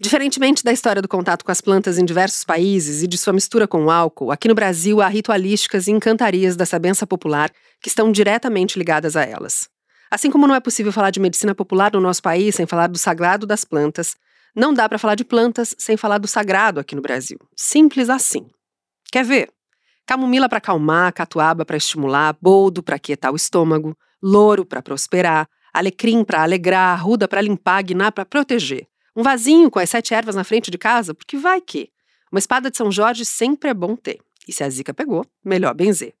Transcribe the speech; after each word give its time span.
Diferentemente 0.00 0.64
da 0.64 0.72
história 0.72 1.00
do 1.00 1.06
contato 1.06 1.44
com 1.44 1.52
as 1.52 1.60
plantas 1.60 1.98
em 1.98 2.04
diversos 2.04 2.42
países 2.44 3.02
e 3.02 3.06
de 3.06 3.16
sua 3.16 3.32
mistura 3.32 3.68
com 3.68 3.84
o 3.84 3.90
álcool, 3.90 4.32
aqui 4.32 4.48
no 4.48 4.54
Brasil 4.54 5.00
há 5.00 5.06
ritualísticas 5.06 5.86
e 5.86 5.92
encantarias 5.92 6.56
da 6.56 6.66
sabença 6.66 7.06
popular 7.06 7.50
que 7.80 7.88
estão 7.88 8.10
diretamente 8.10 8.76
ligadas 8.76 9.14
a 9.16 9.22
elas. 9.22 9.68
Assim 10.10 10.30
como 10.30 10.48
não 10.48 10.54
é 10.54 10.60
possível 10.60 10.92
falar 10.92 11.10
de 11.10 11.20
medicina 11.20 11.54
popular 11.54 11.92
no 11.92 12.00
nosso 12.00 12.22
país 12.22 12.56
sem 12.56 12.66
falar 12.66 12.88
do 12.88 12.98
sagrado 12.98 13.46
das 13.46 13.64
plantas, 13.64 14.16
não 14.54 14.74
dá 14.74 14.88
para 14.88 14.98
falar 14.98 15.14
de 15.14 15.24
plantas 15.24 15.74
sem 15.78 15.96
falar 15.96 16.18
do 16.18 16.26
sagrado 16.26 16.80
aqui 16.80 16.96
no 16.96 17.02
Brasil. 17.02 17.38
Simples 17.56 18.10
assim. 18.10 18.48
Quer 19.12 19.24
ver? 19.24 19.50
Camomila 20.06 20.48
para 20.48 20.58
acalmar, 20.58 21.12
catuaba 21.12 21.64
para 21.64 21.76
estimular, 21.76 22.36
boldo 22.40 22.82
para 22.82 22.98
quietar 22.98 23.32
o 23.32 23.36
estômago, 23.36 23.96
louro 24.22 24.64
para 24.64 24.82
prosperar, 24.82 25.48
alecrim 25.72 26.24
para 26.24 26.42
alegrar, 26.42 26.98
arruda 26.98 27.28
para 27.28 27.40
limpar, 27.40 27.82
guiná 27.82 28.12
para 28.12 28.24
proteger. 28.24 28.86
Um 29.16 29.22
vasinho 29.22 29.70
com 29.70 29.78
as 29.78 29.90
sete 29.90 30.12
ervas 30.12 30.34
na 30.34 30.42
frente 30.42 30.70
de 30.70 30.78
casa, 30.78 31.14
porque 31.14 31.36
vai 31.36 31.60
que. 31.60 31.90
Uma 32.32 32.40
espada 32.40 32.68
de 32.68 32.76
São 32.76 32.90
Jorge 32.90 33.24
sempre 33.24 33.70
é 33.70 33.74
bom 33.74 33.94
ter. 33.94 34.18
E 34.48 34.52
se 34.52 34.64
a 34.64 34.68
zica 34.68 34.92
pegou, 34.92 35.24
melhor 35.44 35.72
benzer. 35.72 36.14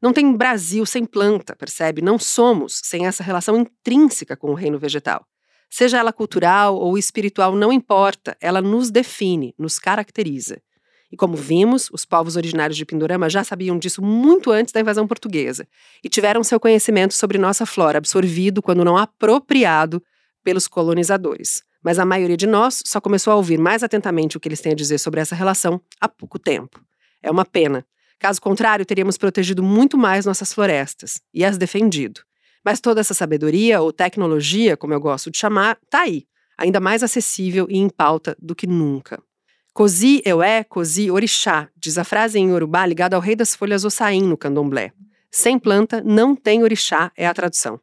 Não 0.00 0.14
tem 0.14 0.34
Brasil 0.34 0.86
sem 0.86 1.04
planta, 1.04 1.54
percebe? 1.54 2.00
Não 2.00 2.18
somos 2.18 2.80
sem 2.82 3.06
essa 3.06 3.22
relação 3.22 3.56
intrínseca 3.58 4.34
com 4.34 4.50
o 4.50 4.54
reino 4.54 4.78
vegetal. 4.78 5.26
Seja 5.68 5.98
ela 5.98 6.12
cultural 6.12 6.74
ou 6.74 6.96
espiritual, 6.96 7.54
não 7.54 7.70
importa, 7.70 8.34
ela 8.40 8.62
nos 8.62 8.90
define, 8.90 9.54
nos 9.58 9.78
caracteriza. 9.78 10.62
E 11.12 11.16
como 11.16 11.36
vimos, 11.36 11.90
os 11.92 12.06
povos 12.06 12.36
originários 12.36 12.76
de 12.76 12.86
Pindorama 12.86 13.28
já 13.28 13.44
sabiam 13.44 13.78
disso 13.78 14.00
muito 14.00 14.50
antes 14.50 14.72
da 14.72 14.80
invasão 14.80 15.06
portuguesa 15.06 15.68
e 16.02 16.08
tiveram 16.08 16.42
seu 16.42 16.58
conhecimento 16.58 17.12
sobre 17.12 17.36
nossa 17.36 17.66
flora 17.66 17.98
absorvido, 17.98 18.62
quando 18.62 18.84
não 18.84 18.96
apropriado, 18.96 20.02
pelos 20.42 20.66
colonizadores 20.66 21.67
mas 21.82 21.98
a 21.98 22.04
maioria 22.04 22.36
de 22.36 22.46
nós 22.46 22.82
só 22.84 23.00
começou 23.00 23.32
a 23.32 23.36
ouvir 23.36 23.58
mais 23.58 23.82
atentamente 23.82 24.36
o 24.36 24.40
que 24.40 24.48
eles 24.48 24.60
têm 24.60 24.72
a 24.72 24.76
dizer 24.76 24.98
sobre 24.98 25.20
essa 25.20 25.34
relação 25.34 25.80
há 26.00 26.08
pouco 26.08 26.38
tempo. 26.38 26.80
É 27.22 27.30
uma 27.30 27.44
pena. 27.44 27.84
Caso 28.18 28.40
contrário, 28.40 28.84
teríamos 28.84 29.16
protegido 29.16 29.62
muito 29.62 29.96
mais 29.96 30.26
nossas 30.26 30.52
florestas 30.52 31.20
e 31.32 31.44
as 31.44 31.56
defendido. 31.56 32.20
Mas 32.64 32.80
toda 32.80 33.00
essa 33.00 33.14
sabedoria, 33.14 33.80
ou 33.80 33.92
tecnologia, 33.92 34.76
como 34.76 34.92
eu 34.92 35.00
gosto 35.00 35.30
de 35.30 35.38
chamar, 35.38 35.78
está 35.84 36.02
aí, 36.02 36.26
ainda 36.56 36.80
mais 36.80 37.02
acessível 37.02 37.66
e 37.70 37.78
em 37.78 37.88
pauta 37.88 38.36
do 38.40 38.54
que 38.54 38.66
nunca. 38.66 39.22
Cozi 39.72 40.20
eu 40.24 40.42
é, 40.42 40.64
cozi 40.64 41.08
orixá, 41.08 41.68
diz 41.76 41.96
a 41.98 42.04
frase 42.04 42.38
em 42.38 42.50
Yorubá 42.50 42.84
ligada 42.84 43.14
ao 43.14 43.22
rei 43.22 43.36
das 43.36 43.54
folhas 43.54 43.84
Ossain 43.84 44.22
no 44.22 44.36
candomblé. 44.36 44.92
Sem 45.30 45.58
planta 45.58 46.02
não 46.04 46.34
tem 46.34 46.64
orixá, 46.64 47.12
é 47.16 47.28
a 47.28 47.34
tradução. 47.34 47.80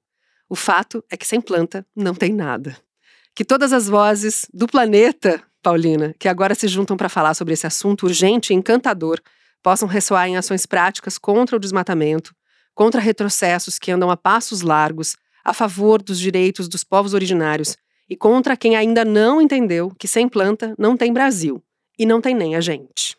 O 0.49 0.55
fato 0.55 1.03
é 1.09 1.15
que 1.15 1.25
sem 1.25 1.39
planta 1.39 1.87
não 1.95 2.13
tem 2.13 2.33
nada. 2.33 2.75
Que 3.35 3.43
todas 3.43 3.73
as 3.73 3.89
vozes 3.89 4.47
do 4.53 4.65
planeta, 4.65 5.43
Paulina, 5.61 6.15
que 6.17 6.29
agora 6.29 6.55
se 6.55 6.69
juntam 6.69 6.95
para 6.95 7.09
falar 7.09 7.33
sobre 7.33 7.53
esse 7.53 7.67
assunto 7.67 8.05
urgente 8.05 8.53
e 8.53 8.55
encantador, 8.55 9.19
possam 9.61 9.89
ressoar 9.89 10.29
em 10.29 10.37
ações 10.37 10.65
práticas 10.65 11.17
contra 11.17 11.57
o 11.57 11.59
desmatamento, 11.59 12.33
contra 12.73 13.01
retrocessos 13.01 13.77
que 13.77 13.91
andam 13.91 14.09
a 14.09 14.15
passos 14.15 14.61
largos, 14.61 15.17
a 15.43 15.53
favor 15.53 16.01
dos 16.01 16.17
direitos 16.17 16.69
dos 16.69 16.85
povos 16.85 17.13
originários 17.13 17.75
e 18.09 18.15
contra 18.15 18.55
quem 18.55 18.77
ainda 18.77 19.03
não 19.03 19.41
entendeu 19.41 19.91
que 19.99 20.07
sem 20.07 20.29
planta 20.29 20.73
não 20.77 20.95
tem 20.95 21.11
Brasil 21.11 21.61
e 21.99 22.05
não 22.05 22.21
tem 22.21 22.33
nem 22.33 22.55
a 22.55 22.61
gente. 22.61 23.17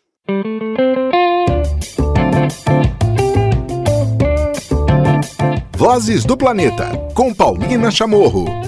Vozes 5.75 6.25
do 6.25 6.35
Planeta, 6.35 6.89
com 7.13 7.31
Paulina 7.31 7.91
Chamorro. 7.91 8.66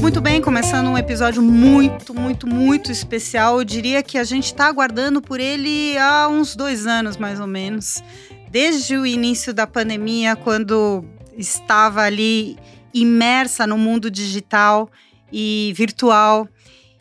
Muito 0.00 0.20
bem, 0.20 0.40
começando 0.40 0.88
um 0.88 0.96
episódio 0.96 1.42
muito, 1.42 2.14
muito, 2.14 2.46
muito 2.46 2.92
especial. 2.92 3.58
Eu 3.58 3.64
diria 3.64 4.02
que 4.02 4.18
a 4.18 4.24
gente 4.24 4.46
está 4.46 4.66
aguardando 4.66 5.20
por 5.20 5.40
ele 5.40 5.96
há 5.98 6.28
uns 6.28 6.54
dois 6.54 6.86
anos, 6.86 7.16
mais 7.16 7.40
ou 7.40 7.46
menos. 7.46 8.02
Desde 8.50 8.96
o 8.96 9.04
início 9.04 9.52
da 9.52 9.66
pandemia, 9.66 10.36
quando 10.36 11.04
estava 11.36 12.02
ali 12.02 12.56
imersa 12.94 13.66
no 13.66 13.76
mundo 13.76 14.10
digital 14.10 14.90
e 15.32 15.72
virtual. 15.76 16.48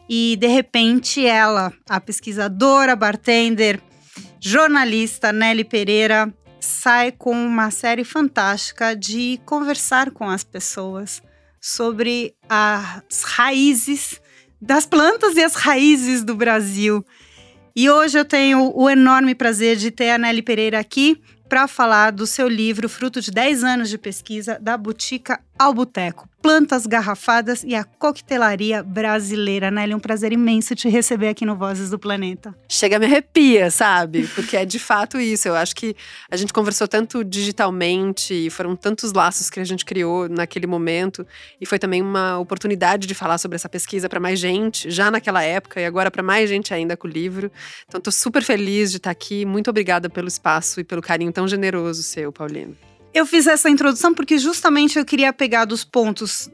E 0.10 0.38
de 0.40 0.48
repente 0.48 1.26
ela, 1.26 1.74
a 1.90 2.00
pesquisadora, 2.00 2.96
bartender, 2.96 3.82
jornalista 4.40 5.32
Nelly 5.32 5.64
Pereira, 5.64 6.32
sai 6.60 7.12
com 7.12 7.32
uma 7.32 7.72
série 7.72 8.04
fantástica 8.04 8.96
de 8.96 9.40
conversar 9.46 10.12
com 10.12 10.30
as 10.30 10.44
pessoas 10.44 11.22
sobre 11.66 12.36
as 12.48 13.24
raízes 13.24 14.22
das 14.62 14.86
plantas 14.86 15.36
e 15.36 15.44
as 15.44 15.56
raízes 15.56 16.24
do 16.24 16.36
Brasil. 16.36 17.04
E 17.76 17.90
hoje 17.90 18.20
eu 18.20 18.24
tenho 18.24 18.72
o 18.76 18.88
enorme 18.88 19.34
prazer 19.34 19.76
de 19.76 19.90
ter 19.90 20.12
a 20.12 20.18
Nelly 20.20 20.44
Pereira 20.44 20.78
aqui 20.78 21.20
para 21.50 21.68
falar 21.68 22.12
do 22.12 22.28
seu 22.28 22.48
livro, 22.48 22.88
fruto 22.88 23.20
de 23.20 23.32
10 23.32 23.64
anos 23.64 23.90
de 23.90 23.98
pesquisa, 23.98 24.60
da 24.62 24.78
Botica 24.78 25.42
ao 25.58 25.74
Boteco 25.74 26.28
plantas 26.46 26.86
garrafadas 26.86 27.64
e 27.64 27.74
a 27.74 27.84
coquetelaria 27.84 28.84
brasileira. 28.84 29.72
Nelly, 29.72 29.96
um 29.96 30.00
prazer 30.00 30.32
imenso 30.32 30.76
te 30.76 30.88
receber 30.88 31.30
aqui 31.30 31.44
no 31.44 31.56
Vozes 31.56 31.90
do 31.90 31.98
Planeta. 31.98 32.54
Chega, 32.70 33.00
me 33.00 33.08
arrepia, 33.08 33.72
sabe? 33.72 34.28
Porque 34.28 34.56
é 34.56 34.64
de 34.64 34.78
fato 34.78 35.20
isso. 35.20 35.48
Eu 35.48 35.56
acho 35.56 35.76
que 35.76 35.96
a 36.30 36.38
gente 36.38 36.54
conversou 36.54 36.88
tanto 36.88 37.24
digitalmente, 37.24 38.48
foram 38.52 38.76
tantos 38.76 39.12
laços 39.12 39.50
que 39.50 39.60
a 39.60 39.64
gente 39.64 39.84
criou 39.84 40.30
naquele 40.30 40.68
momento, 40.68 41.26
e 41.60 41.66
foi 41.66 41.80
também 41.80 42.00
uma 42.00 42.38
oportunidade 42.38 43.08
de 43.08 43.16
falar 43.16 43.40
sobre 43.40 43.56
essa 43.56 43.68
pesquisa 43.68 44.08
para 44.08 44.20
mais 44.20 44.38
gente, 44.38 44.92
já 44.92 45.10
naquela 45.10 45.42
época, 45.42 45.82
e 45.82 45.86
agora 45.86 46.12
para 46.12 46.22
mais 46.22 46.48
gente 46.48 46.76
ainda 46.76 46.96
com 46.96 47.08
o 47.08 47.10
livro. 47.10 47.52
Então, 47.88 47.98
estou 47.98 48.14
super 48.14 48.44
feliz 48.44 48.92
de 48.92 48.98
estar 48.98 49.10
aqui. 49.10 49.48
Muito 49.48 49.72
obrigada 49.72 50.12
pelo 50.12 50.28
espaço 50.28 50.80
e 50.80 50.84
pelo 50.84 51.02
carinho 51.02 51.32
tão 51.32 51.48
generoso 51.48 52.04
seu, 52.04 52.32
Paulino. 52.32 52.78
Eu 53.16 53.26
fiz 53.26 53.48
essa 53.48 53.70
introdução 53.70 54.14
porque 54.14 54.38
justamente 54.38 55.00
eu 55.00 55.06
queria 55.06 55.32
pegar 55.32 55.64
dos 55.64 55.86
pontos. 55.86 56.50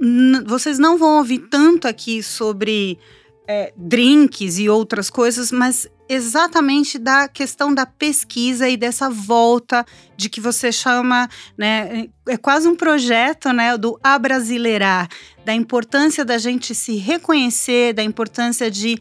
Vocês 0.46 0.78
não 0.78 0.96
vão 0.96 1.18
ouvir 1.18 1.40
tanto 1.50 1.88
aqui 1.88 2.22
sobre 2.22 3.00
é, 3.48 3.74
drinks 3.76 4.60
e 4.60 4.70
outras 4.70 5.10
coisas, 5.10 5.52
mas 5.52 5.88
exatamente 6.08 7.00
da 7.00 7.28
questão 7.28 7.74
da 7.74 7.88
pesquisa 7.88 8.70
e 8.70 8.78
dessa 8.78 9.10
volta 9.10 9.84
de 10.16 10.30
que 10.30 10.40
você 10.40 10.72
chama, 10.72 11.28
né, 11.58 12.10
é 12.30 12.38
quase 12.38 12.68
um 12.68 12.76
projeto, 12.76 13.52
né, 13.52 13.76
do 13.76 14.00
abrasileirar, 14.04 15.10
da 15.44 15.56
importância 15.56 16.24
da 16.24 16.38
gente 16.38 16.76
se 16.76 16.96
reconhecer, 16.96 17.94
da 17.94 18.04
importância 18.04 18.70
de 18.70 19.00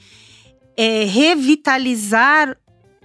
é, 0.79 1.05
revitalizar 1.05 2.57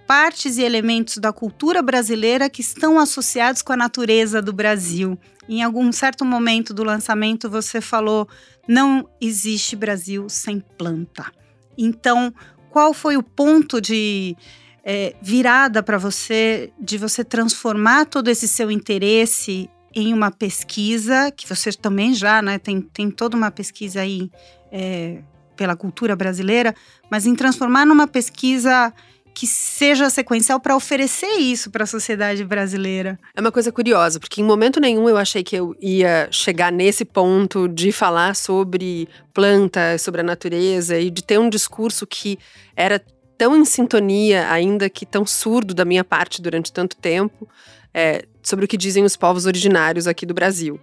partes 0.08 0.58
e 0.58 0.64
elementos 0.64 1.18
da 1.18 1.34
cultura 1.34 1.82
brasileira 1.82 2.50
que 2.50 2.62
estão 2.62 3.00
associados 3.00 3.62
com 3.62 3.74
a 3.74 3.78
natureza 3.78 4.42
do 4.42 4.54
Brasil. 4.54 5.18
Em 5.48 5.64
algum 5.64 5.92
certo 5.92 6.26
momento 6.26 6.74
do 6.74 6.84
lançamento, 6.84 7.50
você 7.50 7.82
falou: 7.82 8.28
não 8.68 9.08
existe 9.20 9.76
Brasil 9.76 10.28
sem 10.30 10.60
planta. 10.60 11.32
Então, 11.78 12.34
qual 12.70 12.94
foi 12.94 13.18
o 13.18 13.24
ponto 13.24 13.80
de 13.80 14.36
é, 14.84 15.16
virada 15.22 15.82
para 15.82 15.98
você, 15.98 16.72
de 16.80 16.98
você 16.98 17.24
transformar 17.24 18.06
todo 18.06 18.30
esse 18.30 18.48
seu 18.48 18.70
interesse 18.70 19.70
em 19.94 20.14
uma 20.14 20.30
pesquisa, 20.30 21.32
que 21.32 21.48
você 21.48 21.72
também 21.72 22.14
já 22.14 22.42
né, 22.42 22.60
tem, 22.60 22.82
tem 22.82 23.10
toda 23.10 23.38
uma 23.38 23.50
pesquisa 23.50 24.02
aí 24.02 24.30
é, 24.72 25.24
pela 25.56 25.76
cultura 25.76 26.16
brasileira, 26.16 26.76
mas 27.10 27.26
em 27.26 27.34
transformar 27.34 27.86
numa 27.86 28.08
pesquisa 28.08 28.94
que 29.35 29.46
seja 29.46 30.09
sequencial 30.09 30.62
para 30.62 30.75
oferecer 30.75 31.38
isso 31.38 31.69
para 31.69 31.84
a 31.84 31.88
sociedade 31.88 32.44
brasileira. 32.46 33.19
É 33.35 33.41
uma 33.41 33.51
coisa 33.51 33.69
curiosa, 33.69 34.18
porque 34.18 34.40
em 34.40 34.46
momento 34.46 34.79
nenhum 34.79 35.09
eu 35.09 35.18
achei 35.18 35.44
que 35.44 35.57
eu 35.57 35.75
ia 35.81 36.29
chegar 36.31 36.72
nesse 36.72 37.03
ponto 37.03 37.68
de 37.68 37.91
falar 37.91 38.34
sobre 38.34 39.09
plantas, 39.34 40.01
sobre 40.01 40.22
a 40.22 40.24
natureza 40.24 40.97
e 40.97 41.12
de 41.12 41.22
ter 41.22 41.38
um 41.38 41.50
discurso 41.50 42.07
que 42.07 42.39
era 42.77 42.98
tão 43.38 43.57
em 43.57 43.65
sintonia, 43.65 44.50
ainda 44.50 44.89
que 44.89 45.06
tão 45.06 45.25
surdo 45.25 45.74
da 45.74 45.83
minha 45.83 46.06
parte 46.06 46.42
durante 46.42 46.71
tanto 46.71 46.95
tempo, 46.95 47.45
é, 47.94 48.24
sobre 48.42 48.63
o 48.63 48.68
que 48.69 48.77
dizem 48.77 49.04
os 49.04 49.18
povos 49.18 49.45
originários 49.45 50.07
aqui 50.07 50.25
do 50.25 50.33
Brasil. 50.33 50.80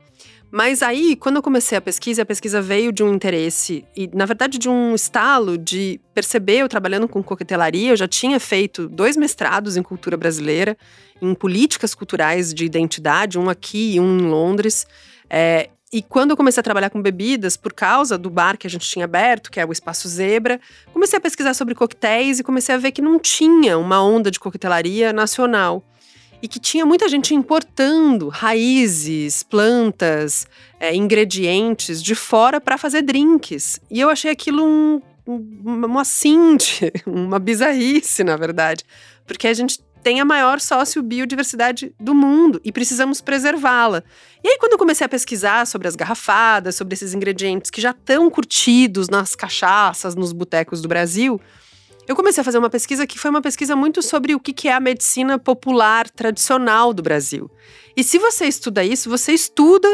Mas 0.52 0.82
aí, 0.82 1.16
quando 1.16 1.36
eu 1.36 1.42
comecei 1.42 1.78
a 1.78 1.80
pesquisa, 1.80 2.20
a 2.20 2.26
pesquisa 2.26 2.60
veio 2.60 2.92
de 2.92 3.02
um 3.02 3.14
interesse 3.14 3.86
e, 3.96 4.06
na 4.12 4.26
verdade, 4.26 4.58
de 4.58 4.68
um 4.68 4.94
estalo 4.94 5.56
de 5.56 5.98
perceber, 6.12 6.58
eu 6.58 6.68
trabalhando 6.68 7.08
com 7.08 7.22
coquetelaria, 7.22 7.92
eu 7.92 7.96
já 7.96 8.06
tinha 8.06 8.38
feito 8.38 8.86
dois 8.86 9.16
mestrados 9.16 9.78
em 9.78 9.82
cultura 9.82 10.14
brasileira, 10.14 10.76
em 11.22 11.32
políticas 11.32 11.94
culturais 11.94 12.52
de 12.52 12.66
identidade, 12.66 13.38
um 13.38 13.48
aqui 13.48 13.94
e 13.94 14.00
um 14.00 14.18
em 14.18 14.28
Londres. 14.28 14.86
É, 15.30 15.70
e 15.90 16.02
quando 16.02 16.32
eu 16.32 16.36
comecei 16.36 16.60
a 16.60 16.64
trabalhar 16.64 16.90
com 16.90 17.00
bebidas, 17.00 17.56
por 17.56 17.72
causa 17.72 18.18
do 18.18 18.28
bar 18.28 18.58
que 18.58 18.66
a 18.66 18.70
gente 18.70 18.86
tinha 18.86 19.06
aberto, 19.06 19.50
que 19.50 19.58
é 19.58 19.64
o 19.64 19.72
Espaço 19.72 20.06
Zebra, 20.06 20.60
comecei 20.92 21.16
a 21.16 21.20
pesquisar 21.20 21.54
sobre 21.54 21.74
coquetéis 21.74 22.40
e 22.40 22.44
comecei 22.44 22.74
a 22.74 22.78
ver 22.78 22.92
que 22.92 23.00
não 23.00 23.18
tinha 23.18 23.78
uma 23.78 24.04
onda 24.04 24.30
de 24.30 24.38
coquetelaria 24.38 25.14
nacional. 25.14 25.82
E 26.42 26.48
que 26.48 26.58
tinha 26.58 26.84
muita 26.84 27.08
gente 27.08 27.34
importando 27.34 28.28
raízes, 28.28 29.44
plantas, 29.44 30.46
é, 30.80 30.94
ingredientes 30.94 32.02
de 32.02 32.16
fora 32.16 32.60
para 32.60 32.76
fazer 32.76 33.02
drinks. 33.02 33.80
E 33.88 34.00
eu 34.00 34.10
achei 34.10 34.30
aquilo 34.30 34.64
um, 34.64 35.00
um, 35.24 35.84
uma 35.86 36.04
cinte, 36.04 36.92
uma 37.06 37.38
bizarrice, 37.38 38.24
na 38.24 38.36
verdade, 38.36 38.84
porque 39.24 39.46
a 39.46 39.54
gente 39.54 39.78
tem 40.02 40.20
a 40.20 40.24
maior 40.24 40.58
sócio-biodiversidade 40.58 41.94
do 42.00 42.12
mundo 42.12 42.60
e 42.64 42.72
precisamos 42.72 43.20
preservá-la. 43.20 44.02
E 44.42 44.48
aí, 44.48 44.58
quando 44.58 44.72
eu 44.72 44.78
comecei 44.78 45.04
a 45.04 45.08
pesquisar 45.08 45.64
sobre 45.64 45.86
as 45.86 45.94
garrafadas, 45.94 46.74
sobre 46.74 46.94
esses 46.94 47.14
ingredientes 47.14 47.70
que 47.70 47.80
já 47.80 47.90
estão 47.92 48.28
curtidos 48.28 49.08
nas 49.08 49.36
cachaças, 49.36 50.16
nos 50.16 50.32
botecos 50.32 50.82
do 50.82 50.88
Brasil, 50.88 51.40
eu 52.06 52.16
comecei 52.16 52.40
a 52.40 52.44
fazer 52.44 52.58
uma 52.58 52.70
pesquisa 52.70 53.06
que 53.06 53.18
foi 53.18 53.30
uma 53.30 53.42
pesquisa 53.42 53.76
muito 53.76 54.02
sobre 54.02 54.34
o 54.34 54.40
que 54.40 54.68
é 54.68 54.72
a 54.72 54.80
medicina 54.80 55.38
popular 55.38 56.10
tradicional 56.10 56.92
do 56.92 57.02
Brasil. 57.02 57.50
E 57.96 58.02
se 58.02 58.18
você 58.18 58.46
estuda 58.46 58.84
isso, 58.84 59.08
você 59.08 59.32
estuda 59.32 59.88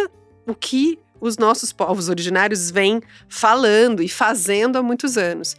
o 0.46 0.54
que 0.54 0.98
os 1.20 1.36
nossos 1.36 1.72
povos 1.72 2.08
originários 2.08 2.70
vêm 2.70 3.02
falando 3.28 4.02
e 4.02 4.08
fazendo 4.08 4.76
há 4.76 4.82
muitos 4.82 5.18
anos. 5.18 5.56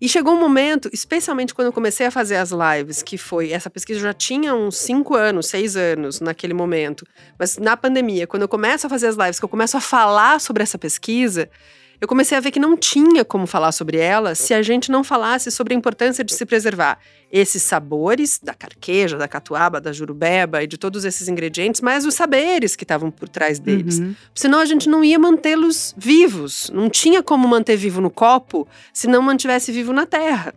E 0.00 0.08
chegou 0.08 0.32
um 0.32 0.40
momento, 0.40 0.88
especialmente 0.94 1.52
quando 1.52 1.66
eu 1.66 1.72
comecei 1.72 2.06
a 2.06 2.10
fazer 2.10 2.36
as 2.36 2.50
lives, 2.50 3.02
que 3.02 3.18
foi 3.18 3.52
essa 3.52 3.68
pesquisa 3.68 4.00
já 4.00 4.14
tinha 4.14 4.54
uns 4.54 4.78
cinco 4.78 5.14
anos, 5.14 5.48
seis 5.48 5.76
anos 5.76 6.20
naquele 6.20 6.54
momento. 6.54 7.06
Mas 7.38 7.58
na 7.58 7.76
pandemia, 7.76 8.26
quando 8.26 8.42
eu 8.42 8.48
começo 8.48 8.86
a 8.86 8.90
fazer 8.90 9.08
as 9.08 9.16
lives, 9.16 9.38
que 9.38 9.44
eu 9.44 9.48
começo 9.48 9.76
a 9.76 9.80
falar 9.80 10.40
sobre 10.40 10.62
essa 10.62 10.78
pesquisa, 10.78 11.50
eu 12.00 12.08
comecei 12.08 12.36
a 12.36 12.40
ver 12.40 12.50
que 12.50 12.58
não 12.58 12.76
tinha 12.76 13.24
como 13.24 13.46
falar 13.46 13.72
sobre 13.72 13.98
ela 13.98 14.34
se 14.34 14.54
a 14.54 14.62
gente 14.62 14.90
não 14.90 15.04
falasse 15.04 15.50
sobre 15.50 15.74
a 15.74 15.76
importância 15.76 16.24
de 16.24 16.32
se 16.32 16.46
preservar 16.46 16.98
esses 17.30 17.62
sabores 17.62 18.40
da 18.42 18.54
carqueja, 18.54 19.16
da 19.16 19.28
catuaba, 19.28 19.80
da 19.80 19.92
jurubeba 19.92 20.62
e 20.62 20.66
de 20.66 20.78
todos 20.78 21.04
esses 21.04 21.28
ingredientes, 21.28 21.80
mas 21.80 22.06
os 22.06 22.14
saberes 22.14 22.74
que 22.74 22.84
estavam 22.84 23.10
por 23.10 23.28
trás 23.28 23.58
deles. 23.58 23.98
Uhum. 23.98 24.14
Senão 24.34 24.60
a 24.60 24.64
gente 24.64 24.88
não 24.88 25.04
ia 25.04 25.18
mantê-los 25.18 25.94
vivos. 25.96 26.70
Não 26.72 26.88
tinha 26.88 27.22
como 27.22 27.46
manter 27.46 27.76
vivo 27.76 28.00
no 28.00 28.10
copo 28.10 28.66
se 28.92 29.06
não 29.06 29.22
mantivesse 29.22 29.70
vivo 29.70 29.92
na 29.92 30.06
terra. 30.06 30.54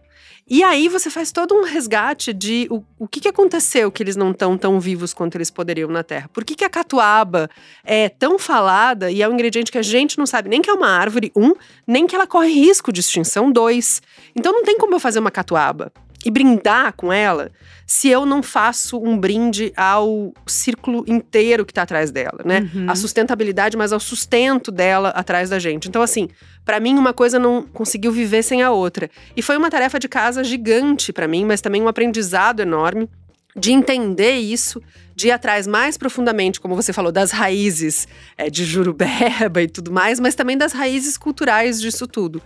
E 0.50 0.62
aí 0.62 0.90
você 0.90 1.10
faz 1.10 1.32
todo 1.32 1.56
um 1.56 1.64
resgate 1.64 2.34
de 2.34 2.68
o, 2.70 2.84
o 3.00 3.08
que, 3.08 3.22
que 3.22 3.30
aconteceu 3.30 3.90
que 3.92 4.04
eles 4.04 4.16
não 4.16 4.32
estão 4.32 4.58
tão 4.58 4.80
vivos 4.80 5.14
quanto 5.14 5.36
eles 5.36 5.50
poderiam 5.50 5.90
na 5.90 6.04
Terra. 6.04 6.30
Por 6.34 6.44
que, 6.44 6.54
que 6.56 6.66
a 6.66 6.70
catuaba 6.70 7.50
é 7.84 8.10
tão 8.10 8.38
falada 8.38 9.10
e 9.10 9.22
é 9.22 9.30
um 9.30 9.34
ingrediente 9.34 9.72
que 9.72 9.78
a 9.78 9.84
gente 9.84 10.18
não 10.18 10.26
sabe 10.26 10.50
nem 10.50 10.62
que 10.62 10.70
é 10.70 10.74
uma 10.74 10.90
árvore, 10.90 11.32
um, 11.36 11.54
nem 11.88 12.06
que 12.06 12.16
ela 12.16 12.28
corre 12.28 12.52
risco 12.52 12.92
de 12.92 13.00
extinção, 13.00 13.52
dois. 13.52 14.02
Então 14.36 14.52
não 14.52 14.64
tem 14.64 14.78
como 14.78 14.94
eu 14.94 15.00
fazer 15.00 15.20
uma 15.20 15.32
catuaba 15.32 15.92
e 16.24 16.32
brindar 16.32 16.94
com 16.94 17.12
ela 17.12 17.52
se 17.86 18.08
eu 18.08 18.26
não 18.26 18.42
faço 18.42 18.98
um 18.98 19.18
brinde 19.18 19.74
ao 19.76 20.34
círculo 20.48 21.04
inteiro 21.06 21.66
que 21.66 21.72
está 21.72 21.82
atrás 21.82 22.12
dela, 22.12 22.40
né? 22.46 22.70
Uhum. 22.74 22.90
A 22.90 22.96
sustentabilidade, 22.96 23.76
mas 23.76 23.92
ao 23.92 24.00
sustento 24.00 24.72
dela 24.72 25.10
atrás 25.10 25.50
da 25.50 25.60
gente. 25.60 25.90
Então, 25.90 26.02
assim, 26.02 26.30
para 26.66 26.80
mim, 26.80 26.96
uma 26.96 27.14
coisa 27.14 27.38
não 27.38 27.62
conseguiu 27.62 28.12
viver 28.12 28.42
sem 28.42 28.62
a 28.62 28.72
outra. 28.72 29.10
E 29.36 29.42
foi 29.42 29.58
uma 29.58 29.70
tarefa 29.70 30.00
de 30.00 30.08
casa 30.08 30.44
gigante 30.44 31.12
para 31.12 31.28
mim, 31.28 31.46
mas 31.46 31.62
também 31.62 31.82
um 31.82 31.88
aprendizado 31.88 32.62
enorme 32.62 33.10
de 33.56 33.72
entender 33.72 34.38
isso, 34.38 34.82
de 35.16 35.28
ir 35.28 35.32
atrás 35.32 35.68
mais 35.68 35.98
profundamente, 35.98 36.60
como 36.60 36.76
você 36.76 36.92
falou, 36.92 37.12
das 37.12 37.32
raízes 37.32 38.08
é, 38.38 38.50
de 38.50 38.66
Jurubeba 38.66 39.62
e 39.62 39.68
tudo 39.68 39.92
mais, 39.92 40.20
mas 40.20 40.36
também 40.36 40.58
das 40.58 40.74
raízes 40.74 41.18
culturais 41.18 41.80
disso 41.80 42.08
tudo. 42.08 42.42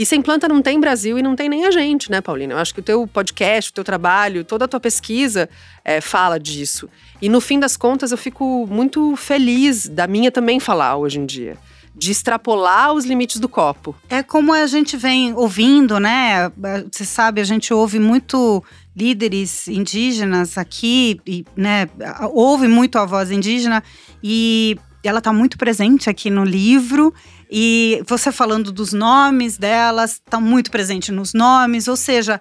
E 0.00 0.06
sem 0.06 0.22
planta 0.22 0.48
não 0.48 0.62
tem 0.62 0.80
Brasil 0.80 1.18
e 1.18 1.22
não 1.22 1.36
tem 1.36 1.46
nem 1.46 1.66
a 1.66 1.70
gente, 1.70 2.10
né, 2.10 2.22
Paulina? 2.22 2.54
Eu 2.54 2.58
acho 2.58 2.72
que 2.72 2.80
o 2.80 2.82
teu 2.82 3.06
podcast, 3.06 3.70
o 3.70 3.74
teu 3.74 3.84
trabalho, 3.84 4.42
toda 4.42 4.64
a 4.64 4.68
tua 4.68 4.80
pesquisa 4.80 5.46
é, 5.84 6.00
fala 6.00 6.40
disso. 6.40 6.88
E 7.20 7.28
no 7.28 7.38
fim 7.38 7.60
das 7.60 7.76
contas, 7.76 8.10
eu 8.10 8.16
fico 8.16 8.66
muito 8.66 9.14
feliz 9.14 9.86
da 9.86 10.06
minha 10.06 10.32
também 10.32 10.58
falar 10.58 10.96
hoje 10.96 11.20
em 11.20 11.26
dia 11.26 11.58
de 11.94 12.12
extrapolar 12.12 12.94
os 12.94 13.04
limites 13.04 13.38
do 13.38 13.48
copo. 13.48 13.94
É 14.08 14.22
como 14.22 14.54
a 14.54 14.66
gente 14.66 14.96
vem 14.96 15.34
ouvindo, 15.34 16.00
né? 16.00 16.50
Você 16.90 17.04
sabe, 17.04 17.42
a 17.42 17.44
gente 17.44 17.74
ouve 17.74 17.98
muito 17.98 18.64
líderes 18.96 19.68
indígenas 19.68 20.56
aqui, 20.56 21.20
e, 21.26 21.44
né? 21.54 21.90
Ouve 22.32 22.68
muito 22.68 22.96
a 22.96 23.04
voz 23.04 23.30
indígena 23.30 23.82
e 24.22 24.78
ela 25.04 25.18
está 25.18 25.30
muito 25.30 25.58
presente 25.58 26.08
aqui 26.08 26.30
no 26.30 26.44
livro. 26.44 27.12
E 27.50 28.02
você 28.06 28.30
falando 28.30 28.70
dos 28.70 28.92
nomes 28.92 29.58
delas, 29.58 30.12
está 30.12 30.38
muito 30.38 30.70
presente 30.70 31.10
nos 31.10 31.34
nomes, 31.34 31.88
ou 31.88 31.96
seja, 31.96 32.40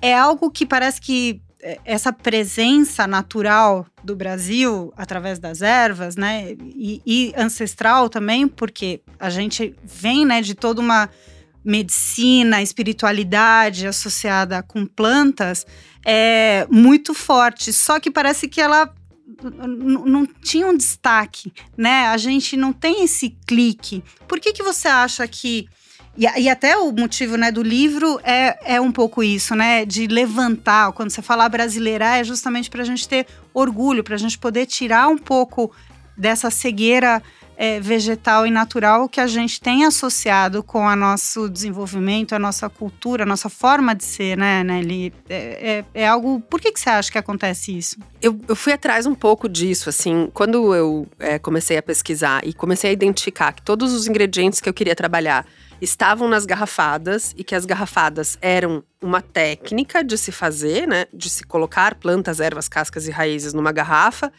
é 0.00 0.16
algo 0.16 0.50
que 0.50 0.64
parece 0.64 1.00
que 1.00 1.42
é, 1.60 1.78
essa 1.84 2.12
presença 2.12 3.06
natural 3.06 3.86
do 4.02 4.16
Brasil 4.16 4.92
através 4.96 5.38
das 5.38 5.60
ervas, 5.60 6.16
né, 6.16 6.54
e, 6.62 7.02
e, 7.04 7.34
ancestral 7.36 8.08
também, 8.08 8.48
porque 8.48 9.02
a 9.18 9.28
gente 9.28 9.74
vem, 9.84 10.24
né, 10.24 10.40
de 10.40 10.54
toda 10.54 10.80
uma 10.80 11.10
medicina, 11.64 12.62
espiritualidade 12.62 13.86
associada 13.86 14.62
com 14.62 14.86
plantas, 14.86 15.66
é 16.04 16.64
muito 16.70 17.12
forte. 17.12 17.72
Só 17.72 17.98
que 17.98 18.08
parece 18.08 18.46
que 18.46 18.60
ela 18.60 18.94
não 19.42 20.26
tinha 20.26 20.66
um 20.66 20.76
destaque, 20.76 21.52
né? 21.76 22.06
A 22.08 22.16
gente 22.16 22.56
não 22.56 22.72
tem 22.72 23.04
esse 23.04 23.30
clique. 23.46 24.02
Por 24.26 24.40
que, 24.40 24.52
que 24.52 24.62
você 24.62 24.88
acha 24.88 25.26
que. 25.26 25.68
E, 26.16 26.24
e 26.24 26.48
até 26.48 26.76
o 26.76 26.90
motivo 26.92 27.36
né, 27.36 27.52
do 27.52 27.62
livro 27.62 28.18
é, 28.24 28.74
é 28.76 28.80
um 28.80 28.90
pouco 28.90 29.22
isso, 29.22 29.54
né? 29.54 29.84
De 29.84 30.06
levantar. 30.06 30.92
Quando 30.92 31.10
você 31.10 31.20
fala 31.20 31.48
brasileirar, 31.48 32.18
é 32.18 32.24
justamente 32.24 32.70
para 32.70 32.82
a 32.82 32.86
gente 32.86 33.06
ter 33.08 33.26
orgulho, 33.52 34.02
para 34.02 34.14
a 34.14 34.18
gente 34.18 34.38
poder 34.38 34.66
tirar 34.66 35.08
um 35.08 35.18
pouco 35.18 35.70
dessa 36.16 36.50
cegueira 36.50 37.22
é, 37.56 37.80
vegetal 37.80 38.46
e 38.46 38.50
natural 38.50 39.08
que 39.08 39.20
a 39.20 39.26
gente 39.26 39.60
tem 39.60 39.84
associado 39.84 40.62
com 40.62 40.84
o 40.86 40.96
nosso 40.96 41.48
desenvolvimento, 41.48 42.34
a 42.34 42.38
nossa 42.38 42.68
cultura, 42.68 43.22
a 43.22 43.26
nossa 43.26 43.48
forma 43.48 43.94
de 43.94 44.04
ser, 44.04 44.36
né, 44.36 44.62
Nelly? 44.62 45.12
É, 45.28 45.84
é, 45.94 46.02
é 46.02 46.06
algo. 46.06 46.40
Por 46.40 46.60
que, 46.60 46.70
que 46.70 46.78
você 46.78 46.90
acha 46.90 47.10
que 47.10 47.18
acontece 47.18 47.76
isso? 47.76 47.96
Eu, 48.20 48.38
eu 48.46 48.54
fui 48.54 48.72
atrás 48.72 49.06
um 49.06 49.14
pouco 49.14 49.48
disso, 49.48 49.88
assim, 49.88 50.30
quando 50.34 50.74
eu 50.74 51.06
é, 51.18 51.38
comecei 51.38 51.78
a 51.78 51.82
pesquisar 51.82 52.46
e 52.46 52.52
comecei 52.52 52.90
a 52.90 52.92
identificar 52.92 53.52
que 53.52 53.62
todos 53.62 53.92
os 53.92 54.06
ingredientes 54.06 54.60
que 54.60 54.68
eu 54.68 54.74
queria 54.74 54.94
trabalhar 54.94 55.46
estavam 55.80 56.28
nas 56.28 56.46
garrafadas 56.46 57.34
e 57.36 57.44
que 57.44 57.54
as 57.54 57.64
garrafadas 57.64 58.38
eram 58.40 58.82
uma 59.00 59.20
técnica 59.20 60.02
de 60.02 60.16
se 60.16 60.32
fazer, 60.32 60.86
né, 60.86 61.06
de 61.12 61.28
se 61.28 61.44
colocar 61.44 61.94
plantas, 61.94 62.40
ervas, 62.40 62.68
cascas 62.68 63.06
e 63.06 63.10
raízes 63.10 63.52
numa 63.52 63.72
garrafa 63.72 64.32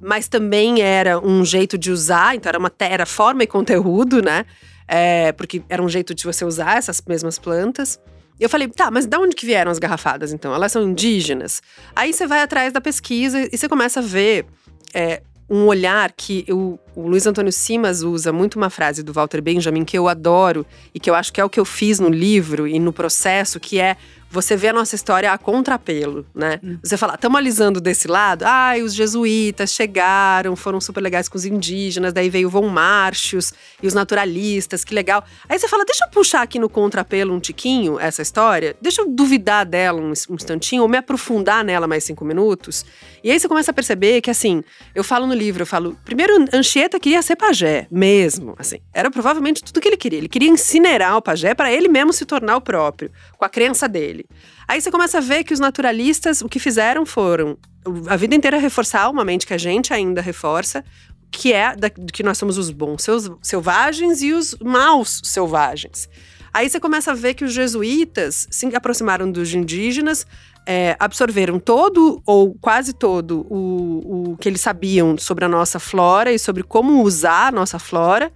mas 0.00 0.28
também 0.28 0.80
era 0.80 1.18
um 1.18 1.44
jeito 1.44 1.76
de 1.76 1.90
usar, 1.90 2.34
então 2.34 2.48
era 2.48 2.58
uma 2.58 2.72
era 2.78 3.06
forma 3.06 3.42
e 3.42 3.46
conteúdo, 3.46 4.22
né? 4.22 4.46
É, 4.88 5.32
porque 5.32 5.62
era 5.68 5.82
um 5.82 5.88
jeito 5.88 6.14
de 6.14 6.24
você 6.24 6.44
usar 6.44 6.78
essas 6.78 7.02
mesmas 7.06 7.38
plantas. 7.38 8.00
E 8.38 8.42
eu 8.42 8.48
falei, 8.48 8.68
tá, 8.68 8.90
mas 8.90 9.06
de 9.06 9.16
onde 9.18 9.36
que 9.36 9.44
vieram 9.44 9.70
as 9.70 9.78
garrafadas, 9.78 10.32
então? 10.32 10.54
Elas 10.54 10.72
são 10.72 10.82
indígenas? 10.82 11.62
Aí 11.94 12.12
você 12.12 12.26
vai 12.26 12.40
atrás 12.40 12.72
da 12.72 12.80
pesquisa 12.80 13.48
e 13.52 13.56
você 13.56 13.68
começa 13.68 14.00
a 14.00 14.02
ver 14.02 14.46
é, 14.94 15.22
um 15.48 15.66
olhar 15.66 16.12
que 16.16 16.46
o, 16.48 16.78
o 16.94 17.08
Luiz 17.08 17.26
Antônio 17.26 17.52
Simas 17.52 18.02
usa 18.02 18.32
muito 18.32 18.54
uma 18.54 18.70
frase 18.70 19.02
do 19.02 19.12
Walter 19.12 19.42
Benjamin 19.42 19.84
que 19.84 19.98
eu 19.98 20.08
adoro 20.08 20.64
e 20.94 21.00
que 21.00 21.10
eu 21.10 21.14
acho 21.14 21.32
que 21.32 21.40
é 21.40 21.44
o 21.44 21.50
que 21.50 21.58
eu 21.58 21.64
fiz 21.64 21.98
no 21.98 22.08
livro 22.08 22.68
e 22.68 22.78
no 22.78 22.92
processo, 22.92 23.60
que 23.60 23.80
é 23.80 23.96
você 24.30 24.56
vê 24.56 24.68
a 24.68 24.72
nossa 24.72 24.94
história 24.94 25.32
a 25.32 25.36
contrapelo, 25.36 26.24
né? 26.32 26.60
Hum. 26.62 26.78
Você 26.82 26.96
fala, 26.96 27.14
estamos 27.14 27.36
alisando 27.36 27.80
desse 27.80 28.06
lado, 28.06 28.44
ai, 28.44 28.80
os 28.80 28.94
jesuítas 28.94 29.72
chegaram, 29.72 30.54
foram 30.54 30.80
super 30.80 31.00
legais 31.00 31.28
com 31.28 31.36
os 31.36 31.44
indígenas, 31.44 32.12
daí 32.12 32.30
veio 32.30 32.48
Von 32.48 32.68
Martius 32.68 33.52
e 33.82 33.88
os 33.88 33.94
naturalistas, 33.94 34.84
que 34.84 34.94
legal. 34.94 35.24
Aí 35.48 35.58
você 35.58 35.66
fala, 35.66 35.84
deixa 35.84 36.04
eu 36.04 36.10
puxar 36.10 36.42
aqui 36.42 36.58
no 36.60 36.68
contrapelo 36.68 37.34
um 37.34 37.40
tiquinho 37.40 37.98
essa 37.98 38.22
história, 38.22 38.76
deixa 38.80 39.02
eu 39.02 39.08
duvidar 39.08 39.66
dela 39.66 40.00
um, 40.00 40.12
um 40.30 40.34
instantinho, 40.34 40.82
ou 40.82 40.88
me 40.88 40.96
aprofundar 40.96 41.64
nela 41.64 41.88
mais 41.88 42.04
cinco 42.04 42.24
minutos. 42.24 42.86
E 43.24 43.30
aí 43.30 43.40
você 43.40 43.48
começa 43.48 43.72
a 43.72 43.74
perceber 43.74 44.20
que, 44.20 44.30
assim, 44.30 44.62
eu 44.94 45.02
falo 45.02 45.26
no 45.26 45.34
livro, 45.34 45.62
eu 45.62 45.66
falo, 45.66 45.98
primeiro, 46.04 46.46
Anchieta 46.52 47.00
queria 47.00 47.20
ser 47.20 47.34
pajé, 47.34 47.88
mesmo, 47.90 48.54
assim. 48.58 48.78
Era 48.94 49.10
provavelmente 49.10 49.64
tudo 49.64 49.80
que 49.80 49.88
ele 49.88 49.96
queria. 49.96 50.18
Ele 50.18 50.28
queria 50.28 50.48
incinerar 50.48 51.16
o 51.16 51.22
pajé 51.22 51.54
para 51.54 51.72
ele 51.72 51.88
mesmo 51.88 52.12
se 52.12 52.24
tornar 52.24 52.56
o 52.56 52.60
próprio, 52.60 53.10
com 53.36 53.44
a 53.44 53.48
crença 53.48 53.88
dele 53.88 54.19
dele. 54.20 54.28
Aí 54.66 54.80
você 54.80 54.90
começa 54.90 55.18
a 55.18 55.20
ver 55.20 55.44
que 55.44 55.54
os 55.54 55.60
naturalistas 55.60 56.42
o 56.42 56.48
que 56.48 56.58
fizeram 56.58 57.06
foram 57.06 57.56
a 58.08 58.16
vida 58.16 58.34
inteira 58.34 58.58
reforçar 58.58 59.08
uma 59.08 59.24
mente 59.24 59.46
que 59.46 59.54
a 59.54 59.58
gente 59.58 59.92
ainda 59.92 60.20
reforça, 60.20 60.84
que 61.30 61.52
é 61.52 61.74
da, 61.74 61.88
que 61.88 62.22
nós 62.22 62.36
somos 62.36 62.58
os 62.58 62.70
bons 62.70 63.06
selvagens 63.42 64.22
e 64.22 64.32
os 64.32 64.54
maus 64.60 65.20
selvagens. 65.24 66.08
Aí 66.52 66.68
você 66.68 66.80
começa 66.80 67.12
a 67.12 67.14
ver 67.14 67.34
que 67.34 67.44
os 67.44 67.52
jesuítas 67.52 68.48
se 68.50 68.66
aproximaram 68.74 69.30
dos 69.30 69.54
indígenas, 69.54 70.26
é, 70.66 70.96
absorveram 70.98 71.58
todo 71.58 72.20
ou 72.26 72.54
quase 72.60 72.92
todo 72.92 73.46
o, 73.48 74.32
o 74.32 74.36
que 74.36 74.48
eles 74.48 74.60
sabiam 74.60 75.16
sobre 75.16 75.44
a 75.44 75.48
nossa 75.48 75.78
flora 75.78 76.32
e 76.32 76.38
sobre 76.38 76.62
como 76.62 77.02
usar 77.02 77.48
a 77.48 77.52
nossa 77.52 77.78
flora 77.78 78.32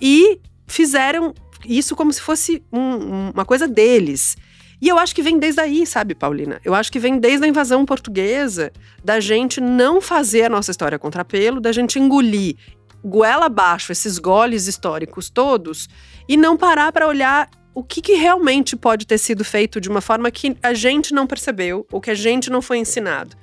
e 0.00 0.40
fizeram 0.66 1.32
isso 1.64 1.94
como 1.94 2.12
se 2.12 2.20
fosse 2.20 2.62
um, 2.72 3.30
uma 3.30 3.44
coisa 3.44 3.68
deles. 3.68 4.36
E 4.82 4.88
eu 4.88 4.98
acho 4.98 5.14
que 5.14 5.22
vem 5.22 5.38
desde 5.38 5.60
aí, 5.60 5.86
sabe, 5.86 6.12
Paulina? 6.12 6.60
Eu 6.64 6.74
acho 6.74 6.90
que 6.90 6.98
vem 6.98 7.16
desde 7.16 7.46
a 7.46 7.48
invasão 7.48 7.86
portuguesa, 7.86 8.72
da 9.04 9.20
gente 9.20 9.60
não 9.60 10.00
fazer 10.00 10.42
a 10.42 10.48
nossa 10.48 10.72
história 10.72 10.98
contrapelo, 10.98 11.60
da 11.60 11.70
gente 11.70 12.00
engolir 12.00 12.56
goela 13.04 13.46
abaixo 13.46 13.92
esses 13.92 14.18
goles 14.18 14.66
históricos 14.66 15.30
todos 15.30 15.88
e 16.28 16.36
não 16.36 16.56
parar 16.56 16.90
para 16.90 17.06
olhar 17.06 17.48
o 17.74 17.82
que, 17.82 18.02
que, 18.02 18.14
realmente 18.14 18.76
pode 18.76 19.06
ter 19.06 19.18
sido 19.18 19.44
feito 19.44 19.80
de 19.80 19.88
uma 19.88 20.00
forma 20.00 20.30
que 20.32 20.56
a 20.62 20.74
gente 20.74 21.14
não 21.14 21.28
percebeu 21.28 21.86
ou 21.90 22.00
que 22.00 22.10
a 22.10 22.14
gente 22.14 22.50
não 22.50 22.60
foi 22.60 22.78
ensinado. 22.78 23.36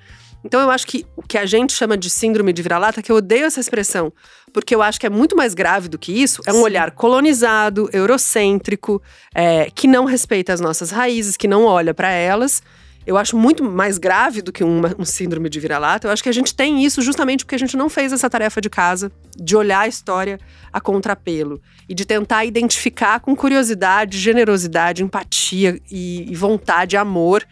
Então 0.44 0.62
eu 0.62 0.70
acho 0.70 0.88
que 0.88 1.06
o 1.16 1.22
que 1.22 1.38
a 1.38 1.46
gente 1.46 1.74
chama 1.74 1.98
de 1.98 2.10
síndrome 2.10 2.54
de 2.54 2.62
vira-lata, 2.62 3.02
que 3.02 3.12
eu 3.12 3.18
odeio 3.18 3.46
essa 3.46 3.60
expressão, 3.60 4.12
porque 4.54 4.74
eu 4.74 4.82
acho 4.82 5.00
que 5.00 5.06
é 5.06 5.10
muito 5.10 5.36
mais 5.36 5.54
grave 5.54 5.90
do 5.90 5.98
que 5.98 6.12
isso, 6.12 6.42
é 6.46 6.52
um 6.52 6.58
Sim. 6.58 6.64
olhar 6.64 6.92
colonizado, 6.92 7.90
eurocêntrico, 7.92 9.02
é, 9.34 9.70
que 9.70 9.88
não 9.88 10.06
respeita 10.06 10.54
as 10.54 10.62
nossas 10.62 10.92
raízes, 10.92 11.36
que 11.36 11.48
não 11.48 11.66
olha 11.66 11.94
para 11.94 12.10
elas. 12.10 12.64
Eu 13.06 13.18
acho 13.18 13.36
muito 13.36 13.64
mais 13.64 13.98
grave 13.98 14.42
do 14.42 14.52
que 14.52 14.64
uma, 14.64 14.94
um 14.98 15.06
síndrome 15.06 15.50
de 15.50 15.60
vira-lata. 15.60 16.08
Eu 16.08 16.12
acho 16.12 16.22
que 16.22 16.30
a 16.30 16.34
gente 16.34 16.54
tem 16.54 16.84
isso 16.84 17.02
justamente 17.02 17.44
porque 17.44 17.56
a 17.56 17.60
gente 17.60 17.76
não 17.76 17.90
fez 17.90 18.14
essa 18.14 18.30
tarefa 18.30 18.62
de 18.62 18.70
casa, 18.70 19.12
de 19.36 19.56
olhar 19.56 19.82
a 19.82 19.88
história 19.88 20.40
a 20.72 20.80
contrapelo 20.80 21.60
e 21.88 21.96
de 21.96 22.06
tentar 22.06 22.46
identificar 22.46 23.20
com 23.20 23.36
curiosidade, 23.36 24.18
generosidade, 24.18 25.04
empatia 25.04 25.82
e, 25.90 26.32
e 26.32 26.36
vontade, 26.36 26.96
amor 26.98 27.44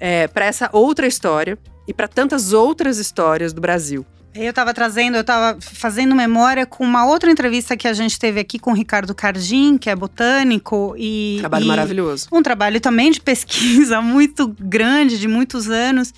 é, 0.00 0.26
para 0.26 0.46
essa 0.46 0.70
outra 0.72 1.06
história 1.06 1.58
e 1.86 1.92
para 1.92 2.08
tantas 2.08 2.52
outras 2.52 2.98
histórias 2.98 3.52
do 3.52 3.60
Brasil. 3.60 4.06
Eu 4.34 4.48
estava 4.48 4.72
trazendo, 4.72 5.16
eu 5.16 5.20
estava 5.20 5.60
fazendo 5.60 6.14
memória 6.14 6.64
com 6.64 6.82
uma 6.84 7.04
outra 7.04 7.30
entrevista 7.30 7.76
que 7.76 7.86
a 7.86 7.92
gente 7.92 8.18
teve 8.18 8.40
aqui 8.40 8.58
com 8.58 8.70
o 8.70 8.74
Ricardo 8.74 9.14
Cardim, 9.14 9.76
que 9.76 9.90
é 9.90 9.94
botânico 9.94 10.94
e 10.96 11.36
trabalho 11.40 11.64
e 11.64 11.68
maravilhoso. 11.68 12.28
Um 12.32 12.42
trabalho 12.42 12.80
também 12.80 13.10
de 13.10 13.20
pesquisa 13.20 14.00
muito 14.02 14.48
grande, 14.58 15.18
de 15.18 15.28
muitos 15.28 15.68
anos. 15.68 16.14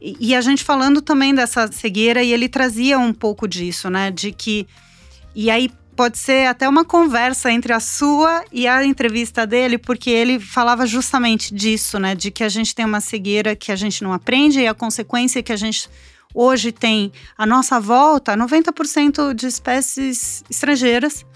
E, 0.00 0.16
e, 0.20 0.34
a 0.36 0.40
gente 0.40 0.62
falando 0.62 1.02
também 1.02 1.34
dessa 1.34 1.66
cegueira 1.72 2.22
e 2.22 2.32
ele 2.32 2.48
trazia 2.48 2.96
um 2.96 3.12
pouco 3.12 3.48
disso, 3.48 3.90
né, 3.90 4.12
de 4.12 4.30
que 4.30 4.64
e 5.34 5.50
aí 5.50 5.70
pode 5.98 6.16
ser 6.16 6.46
até 6.46 6.68
uma 6.68 6.84
conversa 6.84 7.50
entre 7.50 7.72
a 7.72 7.80
sua 7.80 8.44
e 8.52 8.68
a 8.68 8.84
entrevista 8.84 9.44
dele, 9.44 9.76
porque 9.76 10.08
ele 10.08 10.38
falava 10.38 10.86
justamente 10.86 11.52
disso, 11.52 11.98
né? 11.98 12.14
De 12.14 12.30
que 12.30 12.44
a 12.44 12.48
gente 12.48 12.72
tem 12.72 12.84
uma 12.84 13.00
cegueira 13.00 13.56
que 13.56 13.72
a 13.72 13.74
gente 13.74 14.04
não 14.04 14.12
aprende 14.12 14.60
e 14.60 14.68
a 14.68 14.74
consequência 14.74 15.42
que 15.42 15.52
a 15.52 15.56
gente 15.56 15.90
hoje 16.32 16.70
tem 16.70 17.10
à 17.36 17.44
nossa 17.44 17.80
volta 17.80 18.36
90% 18.36 19.34
de 19.34 19.48
espécies 19.48 20.44
estrangeiras, 20.48 21.26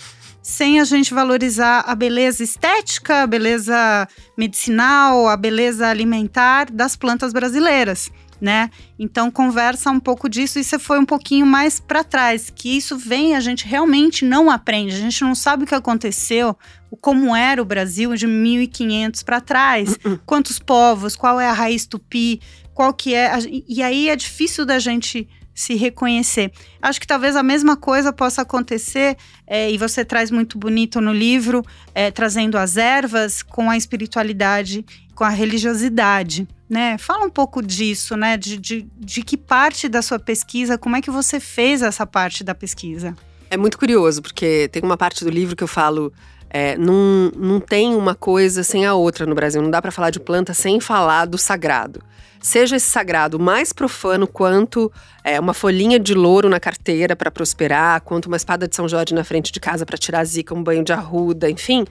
sem 0.40 0.78
a 0.78 0.84
gente 0.84 1.12
valorizar 1.12 1.80
a 1.80 1.96
beleza 1.96 2.44
estética, 2.44 3.24
a 3.24 3.26
beleza 3.26 4.06
medicinal, 4.38 5.28
a 5.28 5.36
beleza 5.36 5.88
alimentar 5.88 6.70
das 6.70 6.94
plantas 6.94 7.32
brasileiras 7.32 8.12
né? 8.42 8.68
Então 8.98 9.30
conversa 9.30 9.88
um 9.92 10.00
pouco 10.00 10.28
disso 10.28 10.58
e 10.58 10.64
você 10.64 10.76
foi 10.76 10.98
um 10.98 11.04
pouquinho 11.04 11.46
mais 11.46 11.78
para 11.78 12.02
trás, 12.02 12.50
que 12.50 12.76
isso 12.76 12.98
vem 12.98 13.36
a 13.36 13.40
gente 13.40 13.64
realmente 13.64 14.24
não 14.24 14.50
aprende, 14.50 14.96
a 14.96 14.98
gente 14.98 15.22
não 15.22 15.32
sabe 15.32 15.62
o 15.62 15.66
que 15.66 15.76
aconteceu, 15.76 16.58
como 17.00 17.36
era 17.36 17.62
o 17.62 17.64
Brasil 17.64 18.16
de 18.16 18.26
1500 18.26 19.22
para 19.22 19.40
trás, 19.40 19.92
uh 19.92 19.94
-uh. 19.94 20.20
quantos 20.26 20.58
povos, 20.58 21.14
qual 21.14 21.38
é 21.38 21.46
a 21.48 21.52
raiz 21.52 21.86
tupi, 21.86 22.40
qual 22.74 22.92
que 22.92 23.14
é, 23.14 23.30
e 23.68 23.80
aí 23.80 24.08
é 24.08 24.16
difícil 24.16 24.66
da 24.66 24.80
gente 24.80 25.28
se 25.54 25.74
reconhecer. 25.74 26.50
Acho 26.80 27.00
que 27.00 27.06
talvez 27.06 27.36
a 27.36 27.42
mesma 27.44 27.76
coisa 27.76 28.12
possa 28.12 28.42
acontecer, 28.42 29.16
é, 29.46 29.70
e 29.70 29.78
você 29.78 30.04
traz 30.04 30.32
muito 30.32 30.58
bonito 30.58 31.00
no 31.00 31.12
livro, 31.12 31.62
é, 31.94 32.10
trazendo 32.10 32.58
as 32.58 32.76
ervas 32.76 33.40
com 33.40 33.70
a 33.70 33.76
espiritualidade, 33.76 34.84
com 35.14 35.22
a 35.22 35.28
religiosidade. 35.28 36.48
Né? 36.72 36.96
Fala 36.96 37.26
um 37.26 37.30
pouco 37.30 37.62
disso, 37.62 38.16
né? 38.16 38.38
De, 38.38 38.56
de, 38.56 38.88
de 38.96 39.22
que 39.22 39.36
parte 39.36 39.90
da 39.90 40.00
sua 40.00 40.18
pesquisa, 40.18 40.78
como 40.78 40.96
é 40.96 41.02
que 41.02 41.10
você 41.10 41.38
fez 41.38 41.82
essa 41.82 42.06
parte 42.06 42.42
da 42.42 42.54
pesquisa? 42.54 43.14
É 43.50 43.58
muito 43.58 43.76
curioso, 43.76 44.22
porque 44.22 44.70
tem 44.72 44.82
uma 44.82 44.96
parte 44.96 45.22
do 45.22 45.28
livro 45.28 45.54
que 45.54 45.62
eu 45.62 45.68
falo 45.68 46.10
é, 46.48 46.74
não, 46.78 47.30
não 47.36 47.60
tem 47.60 47.94
uma 47.94 48.14
coisa 48.14 48.62
sem 48.62 48.86
a 48.86 48.94
outra 48.94 49.26
no 49.26 49.34
Brasil. 49.34 49.60
Não 49.60 49.70
dá 49.70 49.82
para 49.82 49.92
falar 49.92 50.08
de 50.08 50.18
planta 50.18 50.54
sem 50.54 50.80
falar 50.80 51.26
do 51.26 51.36
sagrado. 51.36 52.02
Seja 52.40 52.76
esse 52.76 52.90
sagrado 52.90 53.38
mais 53.38 53.70
profano 53.70 54.26
quanto 54.26 54.90
é, 55.22 55.38
uma 55.38 55.52
folhinha 55.52 55.98
de 55.98 56.14
louro 56.14 56.48
na 56.48 56.58
carteira 56.58 57.14
para 57.14 57.30
prosperar, 57.30 58.00
quanto 58.00 58.28
uma 58.28 58.38
espada 58.38 58.66
de 58.66 58.74
São 58.74 58.88
Jorge 58.88 59.14
na 59.14 59.24
frente 59.24 59.52
de 59.52 59.60
casa 59.60 59.84
para 59.84 59.98
tirar 59.98 60.24
zica, 60.24 60.54
um 60.54 60.62
banho 60.62 60.82
de 60.82 60.92
arruda, 60.94 61.50
enfim 61.50 61.84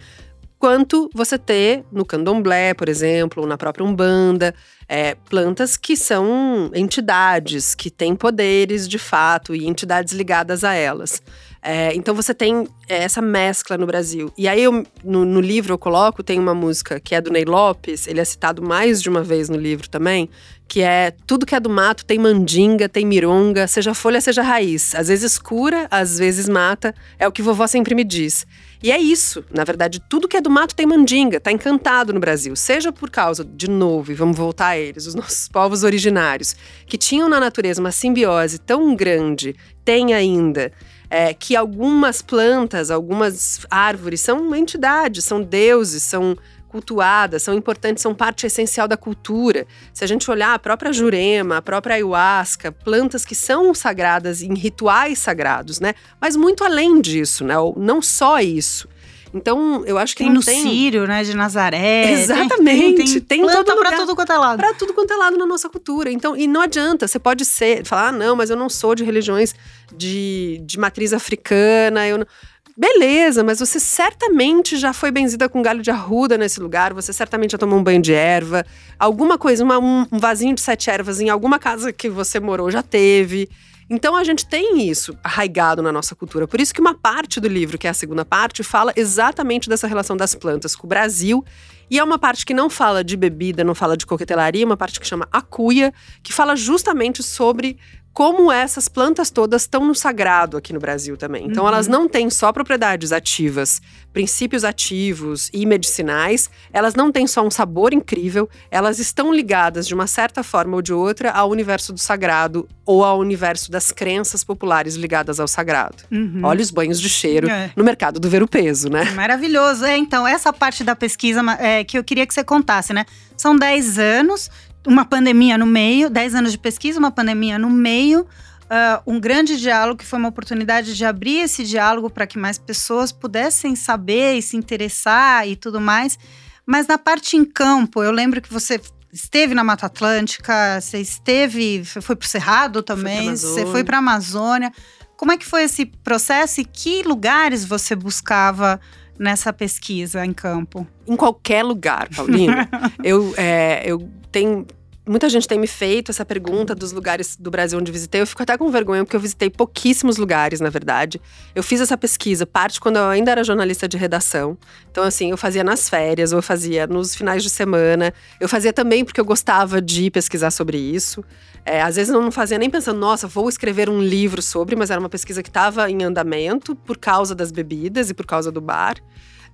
quanto 0.61 1.09
você 1.11 1.39
ter 1.39 1.83
no 1.91 2.05
candomblé, 2.05 2.75
por 2.75 2.87
exemplo, 2.87 3.41
ou 3.41 3.49
na 3.49 3.57
própria 3.57 3.83
Umbanda, 3.83 4.53
é, 4.87 5.15
plantas 5.27 5.75
que 5.75 5.97
são 5.97 6.69
entidades, 6.75 7.73
que 7.73 7.89
têm 7.89 8.15
poderes 8.15 8.87
de 8.87 8.99
fato 8.99 9.55
e 9.55 9.65
entidades 9.65 10.13
ligadas 10.13 10.63
a 10.63 10.75
elas. 10.75 11.19
É, 11.63 11.93
então 11.93 12.15
você 12.15 12.33
tem 12.33 12.67
essa 12.89 13.21
mescla 13.21 13.77
no 13.77 13.85
Brasil. 13.85 14.33
E 14.35 14.47
aí 14.47 14.63
eu, 14.63 14.83
no, 15.03 15.23
no, 15.23 15.39
livro 15.39 15.73
eu 15.73 15.77
coloco, 15.77 16.23
tem 16.23 16.39
uma 16.39 16.55
música 16.55 16.99
que 16.99 17.13
é 17.13 17.21
do 17.21 17.31
Ney 17.31 17.45
Lopes, 17.45 18.07
ele 18.07 18.19
é 18.19 18.25
citado 18.25 18.63
mais 18.63 18.99
de 18.99 19.09
uma 19.09 19.21
vez 19.21 19.47
no 19.47 19.57
livro 19.57 19.87
também, 19.87 20.27
que 20.67 20.81
é 20.81 21.11
tudo 21.27 21.45
que 21.45 21.53
é 21.53 21.59
do 21.59 21.69
mato 21.69 22.03
tem 22.03 22.17
mandinga, 22.17 22.89
tem 22.89 23.05
mironga, 23.05 23.67
seja 23.67 23.93
folha, 23.93 24.19
seja 24.19 24.41
raiz. 24.41 24.95
Às 24.95 25.07
vezes 25.09 25.37
cura, 25.37 25.87
às 25.91 26.17
vezes 26.17 26.49
mata, 26.49 26.95
é 27.19 27.27
o 27.27 27.31
que 27.31 27.43
vovó 27.43 27.67
sempre 27.67 27.93
me 27.93 28.03
diz. 28.03 28.47
E 28.81 28.91
é 28.91 28.97
isso, 28.97 29.45
na 29.53 29.63
verdade, 29.63 30.01
tudo 30.09 30.27
que 30.27 30.35
é 30.35 30.41
do 30.41 30.49
mato 30.49 30.73
tem 30.73 30.87
mandinga, 30.87 31.39
tá 31.39 31.51
encantado 31.51 32.11
no 32.11 32.19
Brasil, 32.19 32.55
seja 32.55 32.91
por 32.91 33.11
causa, 33.11 33.45
de 33.45 33.69
novo, 33.69 34.11
e 34.11 34.15
vamos 34.15 34.35
voltar 34.35 34.69
a 34.69 34.77
eles, 34.77 35.05
os 35.05 35.13
nossos 35.15 35.47
povos 35.47 35.83
originários, 35.83 36.55
que 36.87 36.97
tinham 36.97 37.29
na 37.29 37.39
natureza 37.39 37.79
uma 37.79 37.91
simbiose 37.91 38.57
tão 38.57 38.95
grande, 38.95 39.55
tem 39.85 40.15
ainda, 40.15 40.71
é, 41.11 41.33
que 41.33 41.57
algumas 41.57 42.21
plantas, 42.21 42.89
algumas 42.89 43.59
árvores 43.69 44.21
são 44.21 44.55
entidades, 44.55 45.25
são 45.25 45.43
deuses, 45.43 46.03
são 46.03 46.37
cultuadas, 46.69 47.43
são 47.43 47.53
importantes, 47.53 48.01
são 48.01 48.15
parte 48.15 48.45
essencial 48.45 48.87
da 48.87 48.95
cultura. 48.95 49.67
Se 49.93 50.05
a 50.05 50.07
gente 50.07 50.31
olhar 50.31 50.53
a 50.53 50.59
própria 50.59 50.93
jurema, 50.93 51.57
a 51.57 51.61
própria 51.61 51.95
ayahuasca, 51.95 52.71
plantas 52.71 53.25
que 53.25 53.35
são 53.35 53.73
sagradas 53.73 54.41
em 54.41 54.53
rituais 54.53 55.19
sagrados, 55.19 55.81
né? 55.81 55.93
Mas 56.19 56.37
muito 56.37 56.63
além 56.63 57.01
disso, 57.01 57.43
né? 57.43 57.55
Não 57.75 58.01
só 58.01 58.39
isso. 58.39 58.87
Então, 59.33 59.83
eu 59.85 59.97
acho 59.97 60.15
que 60.15 60.23
tem 60.23 60.31
no 60.31 60.41
tem... 60.41 60.61
Sírio, 60.61 61.07
né, 61.07 61.23
de 61.23 61.35
Nazaré. 61.35 62.11
Exatamente. 62.11 62.95
Tem, 62.95 63.05
tem, 63.05 63.21
tem 63.21 63.41
planta 63.41 63.75
para 63.75 63.97
tudo 63.97 64.15
quanto 64.15 64.31
é 64.31 64.37
lado. 64.37 64.57
Para 64.57 64.73
tudo 64.73 64.93
quanto 64.93 65.13
é 65.13 65.15
lado 65.15 65.37
na 65.37 65.45
nossa 65.45 65.69
cultura. 65.69 66.11
Então, 66.11 66.35
e 66.35 66.47
não 66.47 66.61
adianta, 66.61 67.07
você 67.07 67.17
pode 67.17 67.45
ser, 67.45 67.85
falar, 67.85 68.09
ah, 68.09 68.11
não, 68.11 68.35
mas 68.35 68.49
eu 68.49 68.57
não 68.57 68.69
sou 68.69 68.93
de 68.93 69.03
religiões 69.03 69.55
de, 69.95 70.61
de 70.65 70.79
matriz 70.79 71.13
africana, 71.13 72.07
eu 72.07 72.19
não... 72.19 72.27
Beleza, 72.75 73.43
mas 73.43 73.59
você 73.59 73.79
certamente 73.79 74.77
já 74.77 74.93
foi 74.93 75.11
benzida 75.11 75.47
com 75.49 75.61
galho 75.61 75.81
de 75.81 75.91
arruda 75.91 76.37
nesse 76.37 76.59
lugar, 76.59 76.93
você 76.93 77.11
certamente 77.11 77.51
já 77.51 77.57
tomou 77.57 77.77
um 77.77 77.83
banho 77.83 78.01
de 78.01 78.13
erva, 78.13 78.65
alguma 78.97 79.37
coisa, 79.37 79.63
uma, 79.63 79.77
um, 79.77 80.07
um 80.11 80.17
vasinho 80.17 80.55
de 80.55 80.61
sete 80.61 80.89
ervas 80.89 81.19
em 81.19 81.29
alguma 81.29 81.59
casa 81.59 81.91
que 81.91 82.09
você 82.09 82.39
morou 82.39 82.71
já 82.71 82.81
teve. 82.81 83.49
Então 83.93 84.15
a 84.15 84.23
gente 84.23 84.45
tem 84.45 84.89
isso 84.89 85.17
arraigado 85.21 85.81
na 85.81 85.91
nossa 85.91 86.15
cultura. 86.15 86.47
Por 86.47 86.61
isso 86.61 86.73
que 86.73 86.79
uma 86.79 86.93
parte 86.93 87.41
do 87.41 87.49
livro, 87.49 87.77
que 87.77 87.85
é 87.85 87.89
a 87.89 87.93
segunda 87.93 88.23
parte, 88.23 88.63
fala 88.63 88.93
exatamente 88.95 89.67
dessa 89.67 89.85
relação 89.85 90.15
das 90.15 90.33
plantas 90.33 90.77
com 90.77 90.87
o 90.87 90.89
Brasil. 90.89 91.43
E 91.89 91.99
é 91.99 92.03
uma 92.03 92.17
parte 92.17 92.45
que 92.45 92.53
não 92.53 92.69
fala 92.69 93.03
de 93.03 93.17
bebida, 93.17 93.65
não 93.65 93.75
fala 93.75 93.97
de 93.97 94.05
coquetelaria, 94.05 94.65
uma 94.65 94.77
parte 94.77 94.97
que 94.97 95.05
chama 95.05 95.27
a 95.29 95.41
cuia, 95.41 95.93
que 96.23 96.31
fala 96.31 96.55
justamente 96.55 97.21
sobre 97.21 97.77
como 98.13 98.51
essas 98.51 98.89
plantas 98.89 99.29
todas 99.29 99.61
estão 99.61 99.85
no 99.85 99.95
sagrado 99.95 100.57
aqui 100.57 100.73
no 100.73 100.79
Brasil 100.79 101.15
também. 101.15 101.45
Então, 101.45 101.63
uhum. 101.63 101.69
elas 101.69 101.87
não 101.87 102.09
têm 102.09 102.29
só 102.29 102.51
propriedades 102.51 103.11
ativas, 103.11 103.81
princípios 104.11 104.65
ativos 104.65 105.49
e 105.53 105.65
medicinais, 105.65 106.49
elas 106.73 106.93
não 106.93 107.11
têm 107.11 107.25
só 107.25 107.45
um 107.45 107.49
sabor 107.49 107.93
incrível, 107.93 108.49
elas 108.69 108.99
estão 108.99 109.33
ligadas 109.33 109.87
de 109.87 109.93
uma 109.93 110.07
certa 110.07 110.43
forma 110.43 110.75
ou 110.75 110.81
de 110.81 110.93
outra 110.93 111.31
ao 111.31 111.49
universo 111.49 111.93
do 111.93 111.99
sagrado 111.99 112.67
ou 112.85 113.05
ao 113.05 113.19
universo 113.19 113.71
das 113.71 113.91
crenças 113.91 114.43
populares 114.43 114.95
ligadas 114.95 115.39
ao 115.39 115.47
sagrado. 115.47 116.03
Uhum. 116.11 116.41
Olha 116.43 116.61
os 116.61 116.71
banhos 116.71 116.99
de 116.99 117.07
cheiro 117.07 117.49
é. 117.49 117.71
no 117.75 117.83
mercado 117.83 118.19
do 118.19 118.29
ver 118.29 118.43
o 118.43 118.47
peso, 118.47 118.89
né? 118.89 119.05
Maravilhoso. 119.11 119.85
É, 119.85 119.97
então, 119.97 120.27
essa 120.27 120.51
parte 120.51 120.83
da 120.83 120.95
pesquisa 120.95 121.41
é, 121.59 121.83
que 121.85 121.97
eu 121.97 122.03
queria 122.03 122.27
que 122.27 122.33
você 122.33 122.43
contasse, 122.43 122.93
né? 122.93 123.05
São 123.37 123.55
10 123.55 123.97
anos 123.97 124.49
uma 124.85 125.05
pandemia 125.05 125.57
no 125.57 125.65
meio, 125.65 126.09
10 126.09 126.35
anos 126.35 126.51
de 126.51 126.57
pesquisa, 126.57 126.99
uma 126.99 127.11
pandemia 127.11 127.57
no 127.59 127.69
meio, 127.69 128.21
uh, 128.21 129.01
um 129.05 129.19
grande 129.19 129.59
diálogo 129.59 129.99
que 129.99 130.05
foi 130.05 130.17
uma 130.17 130.29
oportunidade 130.29 130.95
de 130.95 131.05
abrir 131.05 131.39
esse 131.39 131.63
diálogo 131.63 132.09
para 132.09 132.25
que 132.25 132.39
mais 132.39 132.57
pessoas 132.57 133.11
pudessem 133.11 133.75
saber 133.75 134.35
e 134.35 134.41
se 134.41 134.57
interessar 134.57 135.47
e 135.47 135.55
tudo 135.55 135.79
mais. 135.79 136.17
Mas 136.65 136.87
na 136.87 136.97
parte 136.97 137.35
em 137.35 137.43
campo, 137.43 138.03
eu 138.03 138.11
lembro 138.11 138.41
que 138.41 138.51
você 138.51 138.79
esteve 139.11 139.53
na 139.53 139.63
Mata 139.63 139.87
Atlântica, 139.87 140.79
você 140.79 140.99
esteve, 140.99 141.83
foi 141.83 142.15
para 142.15 142.25
o 142.25 142.29
Cerrado 142.29 142.81
também, 142.81 143.35
você 143.35 143.65
foi 143.65 143.83
para 143.83 143.97
a 143.97 143.99
Amazônia. 143.99 144.71
Como 145.17 145.31
é 145.31 145.37
que 145.37 145.45
foi 145.45 145.63
esse 145.63 145.85
processo 145.85 146.61
e 146.61 146.65
que 146.65 147.03
lugares 147.03 147.65
você 147.65 147.95
buscava 147.95 148.79
nessa 149.19 149.51
pesquisa 149.51 150.25
em 150.25 150.33
campo? 150.33 150.87
Em 151.05 151.15
qualquer 151.15 151.63
lugar, 151.63 152.09
Paulina. 152.15 152.67
eu, 153.03 153.33
é, 153.37 153.83
eu 153.85 154.09
tenho 154.31 154.65
Muita 155.03 155.27
gente 155.29 155.47
tem 155.47 155.59
me 155.59 155.65
feito 155.65 156.11
essa 156.11 156.23
pergunta 156.23 156.75
dos 156.75 156.91
lugares 156.91 157.35
do 157.35 157.49
Brasil 157.49 157.79
onde 157.79 157.91
visitei. 157.91 158.21
Eu 158.21 158.27
fico 158.27 158.43
até 158.43 158.55
com 158.55 158.69
vergonha, 158.69 159.03
porque 159.03 159.15
eu 159.15 159.19
visitei 159.19 159.49
pouquíssimos 159.49 160.17
lugares, 160.17 160.59
na 160.59 160.69
verdade. 160.69 161.19
Eu 161.55 161.63
fiz 161.63 161.81
essa 161.81 161.97
pesquisa, 161.97 162.45
parte 162.45 162.79
quando 162.79 162.97
eu 162.97 163.07
ainda 163.07 163.31
era 163.31 163.43
jornalista 163.43 163.87
de 163.87 163.97
redação. 163.97 164.55
Então, 164.91 165.03
assim, 165.03 165.31
eu 165.31 165.37
fazia 165.37 165.63
nas 165.63 165.89
férias, 165.89 166.31
ou 166.33 166.37
eu 166.37 166.43
fazia 166.43 166.85
nos 166.85 167.15
finais 167.15 167.41
de 167.41 167.49
semana. 167.49 168.13
Eu 168.39 168.47
fazia 168.47 168.71
também 168.71 169.03
porque 169.03 169.19
eu 169.19 169.25
gostava 169.25 169.81
de 169.81 170.11
pesquisar 170.11 170.51
sobre 170.51 170.77
isso. 170.77 171.25
É, 171.65 171.81
às 171.81 171.95
vezes 171.95 172.13
eu 172.13 172.21
não 172.21 172.31
fazia 172.31 172.59
nem 172.59 172.69
pensando, 172.69 172.99
nossa, 172.99 173.27
vou 173.27 173.49
escrever 173.49 173.89
um 173.89 173.99
livro 173.99 174.39
sobre, 174.39 174.75
mas 174.75 174.91
era 174.91 174.99
uma 174.99 175.09
pesquisa 175.09 175.41
que 175.41 175.49
estava 175.49 175.89
em 175.89 176.03
andamento 176.03 176.75
por 176.75 176.97
causa 176.97 177.33
das 177.33 177.51
bebidas 177.51 178.11
e 178.11 178.13
por 178.13 178.27
causa 178.27 178.51
do 178.51 178.61
bar. 178.61 178.97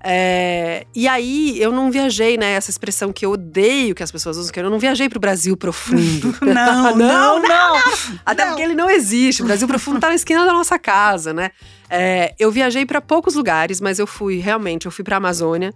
É, 0.04 0.86
e 0.94 1.08
aí 1.08 1.60
eu 1.62 1.72
não 1.72 1.92
viajei, 1.92 2.38
né? 2.38 2.52
Essa 2.52 2.70
expressão 2.70 3.12
que 3.12 3.26
eu 3.26 3.32
odeio 3.32 3.96
que 3.96 4.04
as 4.04 4.12
pessoas 4.12 4.38
usam, 4.38 4.52
que 4.52 4.60
eu 4.60 4.70
não 4.70 4.80
viajei 4.80 5.10
para 5.10 5.18
o 5.18 5.20
Brasil 5.20 5.58
profundo. 5.58 6.36
não, 6.42 6.96
não, 6.96 7.40
não, 7.40 7.42
não, 7.42 7.76
Até 8.26 8.44
não. 8.44 8.52
porque 8.52 8.64
ele 8.64 8.76
não 8.76 8.90
existe. 8.90 9.42
O 9.42 9.46
Brasil 9.46 9.68
profundo 9.68 10.00
tá 10.00 10.10
na 10.10 10.16
esquina 10.16 10.46
da 10.46 10.54
nossa 10.54 10.78
casa, 10.78 11.34
né? 11.34 11.52
É, 11.90 12.34
eu 12.38 12.52
viajei 12.52 12.86
para 12.86 13.02
poucos 13.02 13.36
lugares, 13.36 13.82
mas 13.82 14.00
eu 14.00 14.06
fui 14.06 14.38
realmente, 14.40 14.86
eu 14.86 14.92
fui 14.92 15.04
para 15.04 15.16
a 15.16 15.18
Amazônia, 15.18 15.74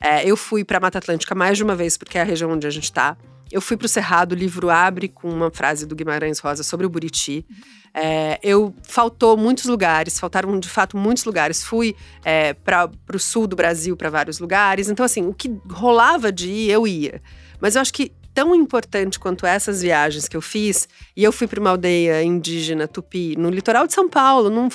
é, 0.00 0.28
eu 0.28 0.36
fui 0.36 0.64
para 0.64 0.78
a 0.78 0.80
Mata 0.80 0.98
Atlântica 0.98 1.34
mais 1.34 1.56
de 1.56 1.64
uma 1.64 1.74
vez, 1.74 1.96
porque 1.96 2.18
é 2.18 2.20
a 2.20 2.24
região 2.24 2.50
onde 2.50 2.66
a 2.66 2.70
gente 2.70 2.84
está. 2.84 3.16
Eu 3.54 3.60
fui 3.60 3.76
para 3.76 3.86
o 3.86 3.88
Cerrado, 3.88 4.32
o 4.32 4.34
livro 4.34 4.68
abre 4.68 5.06
com 5.06 5.30
uma 5.30 5.48
frase 5.48 5.86
do 5.86 5.94
Guimarães 5.94 6.40
Rosa 6.40 6.64
sobre 6.64 6.84
o 6.86 6.90
Buriti. 6.90 7.46
É, 7.94 8.40
eu 8.42 8.74
faltou 8.82 9.36
muitos 9.36 9.66
lugares, 9.66 10.18
faltaram 10.18 10.58
de 10.58 10.68
fato 10.68 10.96
muitos 10.96 11.24
lugares. 11.24 11.62
Fui 11.62 11.94
é, 12.24 12.52
para 12.52 12.90
o 13.14 13.18
sul 13.20 13.46
do 13.46 13.54
Brasil, 13.54 13.96
para 13.96 14.10
vários 14.10 14.40
lugares. 14.40 14.88
Então, 14.88 15.06
assim, 15.06 15.24
o 15.24 15.32
que 15.32 15.56
rolava 15.70 16.32
de 16.32 16.50
ir, 16.50 16.70
eu 16.72 16.84
ia. 16.84 17.22
Mas 17.60 17.76
eu 17.76 17.82
acho 17.82 17.94
que 17.94 18.10
tão 18.34 18.54
importante 18.54 19.18
quanto 19.18 19.46
essas 19.46 19.80
viagens 19.80 20.26
que 20.26 20.36
eu 20.36 20.42
fiz, 20.42 20.88
e 21.16 21.22
eu 21.22 21.30
fui 21.30 21.46
para 21.46 21.60
uma 21.60 21.70
aldeia 21.70 22.22
indígena 22.22 22.88
tupi 22.88 23.36
no 23.38 23.48
litoral 23.48 23.86
de 23.86 23.94
São 23.94 24.08
Paulo, 24.08 24.50
não, 24.50 24.68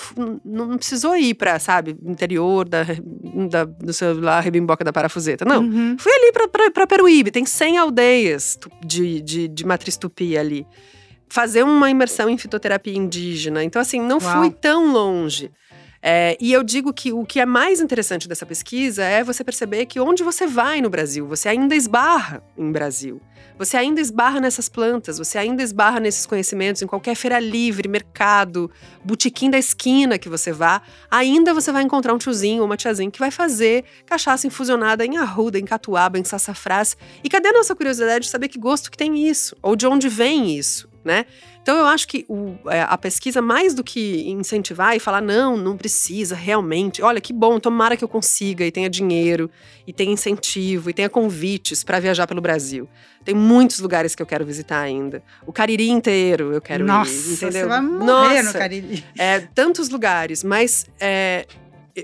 não, 0.45 0.77
precisou 0.77 1.15
ir 1.17 1.33
para, 1.33 1.59
sabe, 1.59 1.97
interior 2.03 2.67
da, 2.67 2.85
da, 3.49 3.65
do 3.65 3.91
seu 3.91 4.19
lá, 4.19 4.39
Rebimboca 4.39 4.83
da 4.83 4.93
Parafuseta. 4.93 5.43
Não. 5.43 5.61
Uhum. 5.61 5.97
Fui 5.99 6.11
ali 6.11 6.31
para 6.71 6.87
Peruíbe, 6.87 7.29
tem 7.29 7.45
100 7.45 7.77
aldeias 7.77 8.57
de, 8.85 9.21
de, 9.21 9.47
de 9.47 9.65
matriz 9.65 9.97
tupi 9.97 10.37
ali 10.37 10.65
fazer 11.29 11.63
uma 11.63 11.89
imersão 11.91 12.27
em 12.27 12.37
fitoterapia 12.37 12.97
indígena. 12.97 13.63
Então, 13.63 13.79
assim, 13.79 14.01
não 14.01 14.17
Uau. 14.17 14.39
fui 14.39 14.49
tão 14.49 14.91
longe. 14.91 15.51
É, 16.01 16.37
e 16.39 16.53
eu 16.53 16.63
digo 16.63 16.93
que 16.93 17.11
o 17.11 17.25
que 17.25 17.39
é 17.39 17.45
mais 17.45 17.81
interessante 17.81 18.27
dessa 18.27 18.45
pesquisa 18.45 19.03
é 19.03 19.23
você 19.23 19.43
perceber 19.43 19.85
que 19.85 19.99
onde 19.99 20.23
você 20.23 20.47
vai 20.47 20.81
no 20.81 20.89
Brasil, 20.89 21.27
você 21.27 21.49
ainda 21.49 21.75
esbarra 21.75 22.41
em 22.57 22.71
Brasil. 22.71 23.21
Você 23.57 23.75
ainda 23.75 23.99
esbarra 23.99 24.39
nessas 24.39 24.69
plantas, 24.69 25.17
você 25.17 25.37
ainda 25.37 25.61
esbarra 25.61 25.99
nesses 25.99 26.25
conhecimentos, 26.25 26.81
em 26.81 26.87
qualquer 26.87 27.13
feira 27.13 27.39
livre, 27.41 27.89
mercado, 27.89 28.71
botequim 29.03 29.49
da 29.49 29.57
esquina 29.57 30.17
que 30.17 30.29
você 30.29 30.53
vá, 30.53 30.81
ainda 31.11 31.53
você 31.53 31.69
vai 31.69 31.83
encontrar 31.83 32.13
um 32.13 32.17
tiozinho 32.17 32.61
ou 32.61 32.65
uma 32.65 32.77
tiazinha 32.77 33.11
que 33.11 33.19
vai 33.19 33.31
fazer 33.31 33.83
cachaça 34.05 34.47
infusionada 34.47 35.05
em 35.05 35.17
arruda, 35.17 35.59
em 35.59 35.65
catuaba, 35.65 36.17
em 36.17 36.23
sassafrás. 36.23 36.95
E 37.21 37.27
cadê 37.27 37.49
a 37.49 37.53
nossa 37.53 37.75
curiosidade 37.75 38.25
de 38.25 38.31
saber 38.31 38.47
que 38.47 38.57
gosto 38.57 38.89
que 38.89 38.97
tem 38.97 39.27
isso? 39.27 39.53
Ou 39.61 39.75
de 39.75 39.85
onde 39.85 40.07
vem 40.07 40.57
isso? 40.57 40.87
Né? 41.09 41.25
Então 41.61 41.77
eu 41.77 41.85
acho 41.85 42.07
que 42.07 42.25
o, 42.29 42.55
é, 42.69 42.81
a 42.81 42.97
pesquisa, 42.97 43.41
mais 43.41 43.73
do 43.73 43.83
que 43.83 44.29
incentivar 44.29 44.95
e 44.95 44.99
falar, 44.99 45.21
não, 45.21 45.57
não 45.57 45.75
precisa 45.75 46.35
realmente, 46.35 47.01
olha 47.01 47.19
que 47.19 47.33
bom, 47.33 47.59
tomara 47.59 47.97
que 47.97 48.03
eu 48.03 48.07
consiga 48.07 48.65
e 48.65 48.71
tenha 48.71 48.89
dinheiro, 48.89 49.49
e 49.85 49.91
tenha 49.91 50.11
incentivo, 50.11 50.89
e 50.89 50.93
tenha 50.93 51.09
convites 51.09 51.83
para 51.83 51.99
viajar 51.99 52.27
pelo 52.27 52.39
Brasil. 52.39 52.87
Tem 53.25 53.35
muitos 53.35 53.79
lugares 53.79 54.15
que 54.15 54.21
eu 54.21 54.25
quero 54.25 54.45
visitar 54.45 54.79
ainda. 54.79 55.21
O 55.45 55.51
Cariri 55.51 55.89
inteiro 55.89 56.53
eu 56.53 56.61
quero 56.61 56.85
Nossa, 56.85 57.11
ir, 57.11 57.33
entendeu? 57.33 57.51
Você 57.51 57.65
vai 57.65 57.81
morrer 57.81 58.05
Nossa, 58.05 58.43
no 58.43 58.53
Cariri. 58.53 59.03
É, 59.17 59.39
tantos 59.39 59.89
lugares, 59.89 60.43
mas 60.43 60.85
é, 60.99 61.45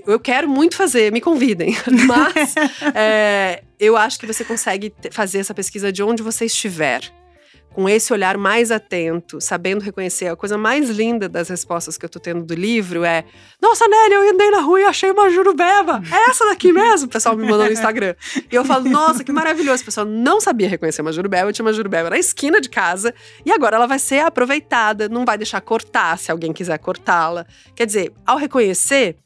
eu 0.06 0.20
quero 0.20 0.48
muito 0.48 0.76
fazer, 0.76 1.12
me 1.12 1.20
convidem. 1.20 1.76
Mas 2.06 2.54
é, 2.94 3.62
eu 3.78 3.96
acho 3.96 4.18
que 4.18 4.26
você 4.26 4.44
consegue 4.44 4.92
fazer 5.10 5.38
essa 5.38 5.54
pesquisa 5.54 5.92
de 5.92 6.02
onde 6.02 6.22
você 6.22 6.44
estiver 6.44 7.00
com 7.76 7.86
esse 7.86 8.10
olhar 8.10 8.38
mais 8.38 8.70
atento, 8.70 9.38
sabendo 9.38 9.82
reconhecer. 9.82 10.28
A 10.28 10.34
coisa 10.34 10.56
mais 10.56 10.88
linda 10.88 11.28
das 11.28 11.50
respostas 11.50 11.98
que 11.98 12.06
eu 12.06 12.08
tô 12.08 12.18
tendo 12.18 12.42
do 12.42 12.54
livro 12.54 13.04
é: 13.04 13.22
Nossa, 13.60 13.86
Nelly, 13.86 14.14
eu 14.14 14.30
andei 14.30 14.50
na 14.50 14.60
rua 14.60 14.80
e 14.80 14.84
achei 14.84 15.10
uma 15.10 15.28
jurubeba. 15.28 16.00
É 16.10 16.30
essa 16.30 16.46
daqui 16.46 16.72
mesmo? 16.72 17.06
O 17.06 17.10
pessoal 17.10 17.36
me 17.36 17.42
mandou 17.42 17.66
no 17.66 17.72
Instagram. 17.72 18.14
E 18.50 18.54
eu 18.54 18.64
falo: 18.64 18.88
Nossa, 18.88 19.22
que 19.22 19.30
maravilhoso. 19.30 19.82
O 19.82 19.84
pessoal 19.84 20.06
não 20.06 20.40
sabia 20.40 20.70
reconhecer 20.70 21.02
uma 21.02 21.12
jurubeba. 21.12 21.50
Eu 21.50 21.52
tinha 21.52 21.66
uma 21.66 21.72
jurubeba 21.74 22.08
na 22.08 22.18
esquina 22.18 22.62
de 22.62 22.70
casa 22.70 23.12
e 23.44 23.52
agora 23.52 23.76
ela 23.76 23.86
vai 23.86 23.98
ser 23.98 24.20
aproveitada, 24.20 25.06
não 25.06 25.26
vai 25.26 25.36
deixar 25.36 25.60
cortar 25.60 26.16
se 26.18 26.32
alguém 26.32 26.54
quiser 26.54 26.78
cortá-la. 26.78 27.44
Quer 27.74 27.84
dizer, 27.84 28.10
ao 28.24 28.38
reconhecer, 28.38 29.16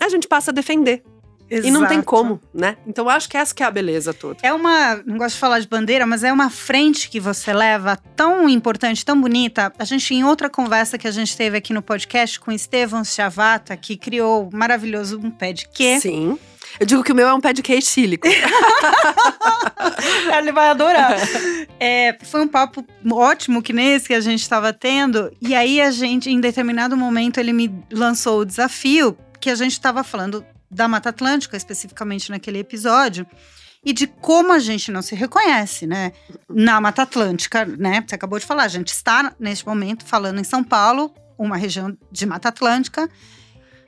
a 0.00 0.08
gente 0.08 0.26
passa 0.26 0.50
a 0.50 0.54
defender. 0.54 1.04
Exato. 1.50 1.66
E 1.66 1.70
não 1.72 1.86
tem 1.86 2.00
como, 2.00 2.40
né? 2.54 2.76
Então 2.86 3.08
acho 3.08 3.28
que 3.28 3.36
essa 3.36 3.52
que 3.52 3.62
é 3.62 3.66
a 3.66 3.70
beleza 3.70 4.14
toda. 4.14 4.38
É 4.40 4.52
uma, 4.52 5.02
não 5.04 5.18
gosto 5.18 5.34
de 5.34 5.40
falar 5.40 5.58
de 5.58 5.66
bandeira, 5.66 6.06
mas 6.06 6.22
é 6.22 6.32
uma 6.32 6.48
frente 6.48 7.10
que 7.10 7.18
você 7.18 7.52
leva 7.52 7.96
tão 8.14 8.48
importante, 8.48 9.04
tão 9.04 9.20
bonita. 9.20 9.72
A 9.76 9.84
gente, 9.84 10.14
em 10.14 10.22
outra 10.22 10.48
conversa 10.48 10.96
que 10.96 11.08
a 11.08 11.10
gente 11.10 11.36
teve 11.36 11.58
aqui 11.58 11.72
no 11.72 11.82
podcast 11.82 12.38
com 12.38 12.52
Estevam 12.52 13.04
Chavata, 13.04 13.76
que 13.76 13.96
criou 13.96 14.48
maravilhoso 14.52 15.18
um 15.18 15.30
pé 15.30 15.52
de 15.52 15.68
quê? 15.68 15.98
Sim. 16.00 16.38
Eu 16.78 16.86
digo 16.86 17.02
que 17.02 17.10
o 17.10 17.14
meu 17.16 17.26
é 17.26 17.34
um 17.34 17.40
pé 17.40 17.52
de 17.52 17.62
quê 17.62 17.74
etílico. 17.74 18.28
Ele 20.38 20.52
vai 20.52 20.68
adorar. 20.68 21.16
É, 21.80 22.16
foi 22.22 22.42
um 22.42 22.48
papo 22.48 22.86
ótimo 23.10 23.60
que 23.60 23.72
nesse 23.72 24.06
que 24.06 24.14
a 24.14 24.20
gente 24.20 24.40
estava 24.40 24.72
tendo. 24.72 25.32
E 25.42 25.52
aí 25.52 25.80
a 25.80 25.90
gente, 25.90 26.30
em 26.30 26.40
determinado 26.40 26.96
momento, 26.96 27.38
ele 27.38 27.52
me 27.52 27.74
lançou 27.90 28.40
o 28.40 28.44
desafio 28.44 29.18
que 29.40 29.50
a 29.50 29.54
gente 29.54 29.72
estava 29.72 30.04
falando 30.04 30.44
da 30.70 30.86
Mata 30.86 31.08
Atlântica, 31.08 31.56
especificamente 31.56 32.30
naquele 32.30 32.58
episódio, 32.58 33.26
e 33.84 33.92
de 33.92 34.06
como 34.06 34.52
a 34.52 34.58
gente 34.58 34.92
não 34.92 35.02
se 35.02 35.14
reconhece, 35.14 35.86
né? 35.86 36.12
Na 36.48 36.80
Mata 36.80 37.02
Atlântica, 37.02 37.64
né? 37.64 38.04
Você 38.06 38.14
acabou 38.14 38.38
de 38.38 38.46
falar, 38.46 38.64
a 38.64 38.68
gente 38.68 38.88
está 38.88 39.34
neste 39.40 39.66
momento 39.66 40.04
falando 40.04 40.38
em 40.38 40.44
São 40.44 40.62
Paulo, 40.62 41.12
uma 41.38 41.56
região 41.56 41.96
de 42.12 42.26
Mata 42.26 42.50
Atlântica, 42.50 43.08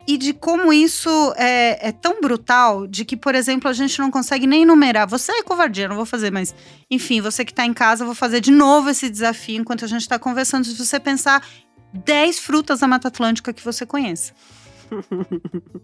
e 0.06 0.16
de 0.16 0.32
como 0.32 0.72
isso 0.72 1.32
é, 1.36 1.88
é, 1.88 1.92
tão 1.92 2.20
brutal, 2.20 2.86
de 2.86 3.04
que, 3.04 3.16
por 3.16 3.34
exemplo, 3.34 3.70
a 3.70 3.72
gente 3.72 3.98
não 4.00 4.10
consegue 4.10 4.46
nem 4.46 4.64
numerar. 4.64 5.06
Você 5.06 5.30
é 5.30 5.42
covardia, 5.42 5.88
não 5.88 5.94
vou 5.94 6.06
fazer, 6.06 6.32
mas 6.32 6.54
enfim, 6.90 7.20
você 7.20 7.44
que 7.44 7.52
está 7.52 7.64
em 7.64 7.72
casa, 7.72 8.04
vou 8.04 8.14
fazer 8.14 8.40
de 8.40 8.50
novo 8.50 8.90
esse 8.90 9.08
desafio 9.08 9.60
enquanto 9.60 9.84
a 9.84 9.88
gente 9.88 10.00
está 10.00 10.18
conversando. 10.18 10.64
Se 10.64 10.74
você 10.74 10.98
pensar 10.98 11.46
10 11.92 12.38
frutas 12.40 12.80
da 12.80 12.88
Mata 12.88 13.08
Atlântica 13.08 13.52
que 13.52 13.62
você 13.62 13.86
conheça. 13.86 14.32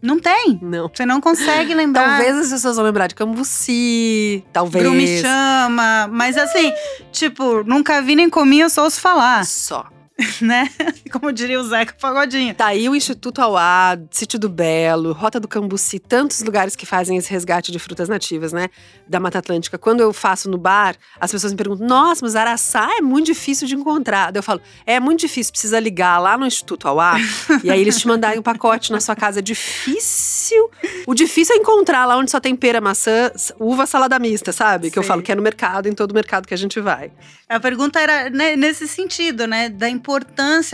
Não 0.03 0.19
tem. 0.19 0.59
Não. 0.63 0.91
Você 0.93 1.05
não 1.07 1.21
consegue 1.21 1.75
lembrar. 1.75 2.19
Talvez 2.19 2.37
as 2.37 2.51
pessoas 2.51 2.77
vão 2.77 2.85
lembrar 2.85 3.07
de 3.07 3.15
Cambuci, 3.15 4.45
talvez. 4.53 4.85
me 4.91 5.21
chama. 5.21 6.09
Mas 6.11 6.37
assim, 6.37 6.73
tipo, 7.13 7.63
nunca 7.65 8.01
vi 8.03 8.15
nem 8.15 8.29
comi, 8.31 8.61
eu 8.61 8.71
só 8.71 8.85
ouço 8.85 9.01
falar. 9.01 9.45
Só. 9.45 9.87
né? 10.43 10.69
Como 11.13 11.33
diria 11.33 11.61
o 11.61 11.65
Zeca 11.65 11.95
Pagodinho. 11.99 12.55
Tá 12.55 12.67
aí 12.67 12.89
o 12.89 12.95
Instituto 12.95 13.41
Auá, 13.41 13.97
Sítio 14.11 14.39
do 14.39 14.49
Belo, 14.49 15.13
Rota 15.13 15.39
do 15.39 15.47
Cambuci, 15.47 15.99
tantos 16.01 16.43
lugares 16.43 16.75
que 16.75 16.85
fazem 16.85 17.17
esse 17.17 17.31
resgate 17.31 17.71
de 17.71 17.79
frutas 17.79 18.09
nativas, 18.09 18.53
né? 18.53 18.69
Da 19.07 19.21
Mata 19.21 19.39
Atlântica. 19.39 19.79
Quando 19.79 20.01
eu 20.01 20.13
faço 20.13 20.51
no 20.51 20.59
bar, 20.59 20.97
as 21.21 21.31
pessoas 21.31 21.53
me 21.53 21.57
perguntam: 21.57 21.87
nossa, 21.87 22.25
mas 22.25 22.35
araçá 22.35 22.89
é 22.99 23.01
muito 23.01 23.27
difícil 23.27 23.69
de 23.69 23.77
encontrar. 23.77 24.33
Daí 24.33 24.41
eu 24.41 24.43
falo: 24.43 24.61
é 24.85 24.99
muito 24.99 25.21
difícil, 25.21 25.53
precisa 25.53 25.79
ligar 25.79 26.19
lá 26.19 26.37
no 26.37 26.47
Instituto 26.47 26.89
Auá 26.89 27.17
e 27.63 27.71
aí 27.71 27.81
eles 27.81 27.99
te 28.01 28.09
mandarem 28.09 28.41
um 28.41 28.43
pacote 28.43 28.91
na 28.91 29.01
sua 29.01 29.15
casa. 29.15 29.39
É 29.39 29.43
difícil. 29.43 30.69
O 31.07 31.15
difícil 31.15 31.55
é 31.55 31.59
encontrar 31.59 32.05
lá 32.07 32.17
onde 32.17 32.31
só 32.31 32.41
tem 32.41 32.57
pera, 32.57 32.81
maçã, 32.81 33.31
uva, 33.59 33.87
salada 33.87 34.19
mista, 34.19 34.51
sabe? 34.53 34.91
Que 34.91 34.99
eu 34.99 35.03
falo 35.03 35.23
que 35.23 35.31
é 35.31 35.35
no 35.35 35.43
mercado, 35.43 35.89
em 35.89 35.93
todo 35.93 36.13
mercado 36.13 36.47
que 36.47 36.55
a 36.55 36.59
gente 36.59 36.81
vai. 36.81 37.13
A 37.49 37.59
pergunta 37.59 37.99
era 37.99 38.29
né, 38.29 38.57
nesse 38.57 38.87
sentido, 38.87 39.47
né? 39.47 39.71
Da 39.71 39.89
importância, 39.89 40.08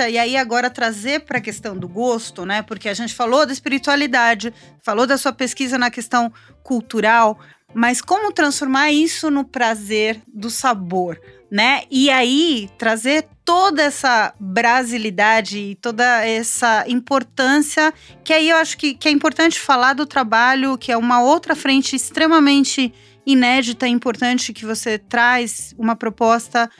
e 0.09 0.18
aí 0.18 0.37
agora 0.37 0.70
trazer 0.70 1.25
para 1.25 1.38
a 1.38 1.40
questão 1.40 1.77
do 1.77 1.88
gosto, 1.88 2.47
né? 2.47 2.62
Porque 2.62 2.88
a 2.88 2.94
gente 2.94 3.12
falou 3.12 3.44
da 3.44 3.53
espiritualidade, 3.53 4.55
falou 4.81 5.07
da 5.07 5.18
sua 5.18 5.33
pesquisa 5.33 5.77
na 5.77 5.90
questão 5.90 6.33
cultural, 6.62 7.38
mas 7.75 8.01
como 8.01 8.33
transformar 8.33 8.92
isso 8.92 9.31
no 9.31 9.44
prazer 9.44 10.23
do 10.33 10.49
sabor, 10.49 11.20
né? 11.51 11.83
E 11.90 12.11
aí 12.11 12.70
trazer 12.79 13.27
toda 13.44 13.83
essa 13.83 14.33
brasilidade 14.38 15.59
e 15.59 15.75
toda 15.75 16.25
essa 16.25 16.85
importância, 16.87 17.92
que 18.23 18.33
aí 18.33 18.49
eu 18.49 18.57
acho 18.57 18.79
que, 18.79 18.94
que 18.94 19.09
é 19.09 19.11
importante 19.11 19.59
falar 19.59 19.94
do 19.94 20.07
trabalho, 20.07 20.79
que 20.79 20.92
é 20.92 20.97
uma 20.97 21.20
outra 21.20 21.57
frente 21.57 21.97
extremamente 21.97 22.94
inédita 23.27 23.88
e 23.88 23.90
importante 23.90 24.53
que 24.53 24.64
você 24.64 24.99
traz 24.99 25.75
uma 25.79 25.97
proposta 25.97 26.70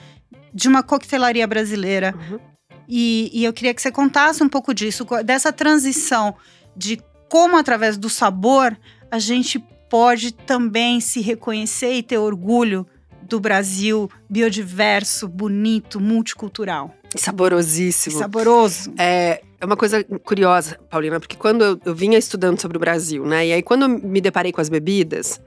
de 0.55 0.69
uma 0.69 0.81
coquetelaria 0.81 1.45
brasileira. 1.45 2.15
Uhum. 2.15 2.39
E, 2.87 3.29
e 3.33 3.43
eu 3.43 3.51
queria 3.51 3.73
que 3.73 3.81
você 3.81 3.91
contasse 3.91 4.41
um 4.41 4.47
pouco 4.47 4.73
disso, 4.73 5.05
dessa 5.25 5.51
transição 5.51 6.33
de 6.77 7.01
como, 7.27 7.57
através 7.57 7.97
do 7.97 8.09
sabor, 8.09 8.77
a 9.11 9.19
gente 9.19 9.59
pode 9.89 10.31
também 10.31 11.01
se 11.01 11.19
reconhecer 11.19 11.93
e 11.93 12.01
ter 12.01 12.17
orgulho 12.17 12.87
do 13.21 13.39
Brasil 13.39 14.09
biodiverso, 14.29 15.27
bonito, 15.27 15.99
multicultural. 15.99 16.95
Saborosíssimo. 17.17 18.17
Saboroso. 18.17 18.93
É, 18.97 19.41
é 19.59 19.65
uma 19.65 19.75
coisa 19.75 20.03
curiosa, 20.23 20.79
Paulina, 20.89 21.19
porque 21.19 21.35
quando 21.35 21.63
eu, 21.63 21.79
eu 21.85 21.95
vinha 21.95 22.17
estudando 22.17 22.61
sobre 22.61 22.77
o 22.77 22.79
Brasil, 22.79 23.25
né? 23.25 23.47
E 23.47 23.53
aí 23.53 23.63
quando 23.63 23.83
eu 23.83 23.89
me 23.89 24.21
deparei 24.21 24.51
com 24.51 24.61
as 24.61 24.69
bebidas, 24.69 25.41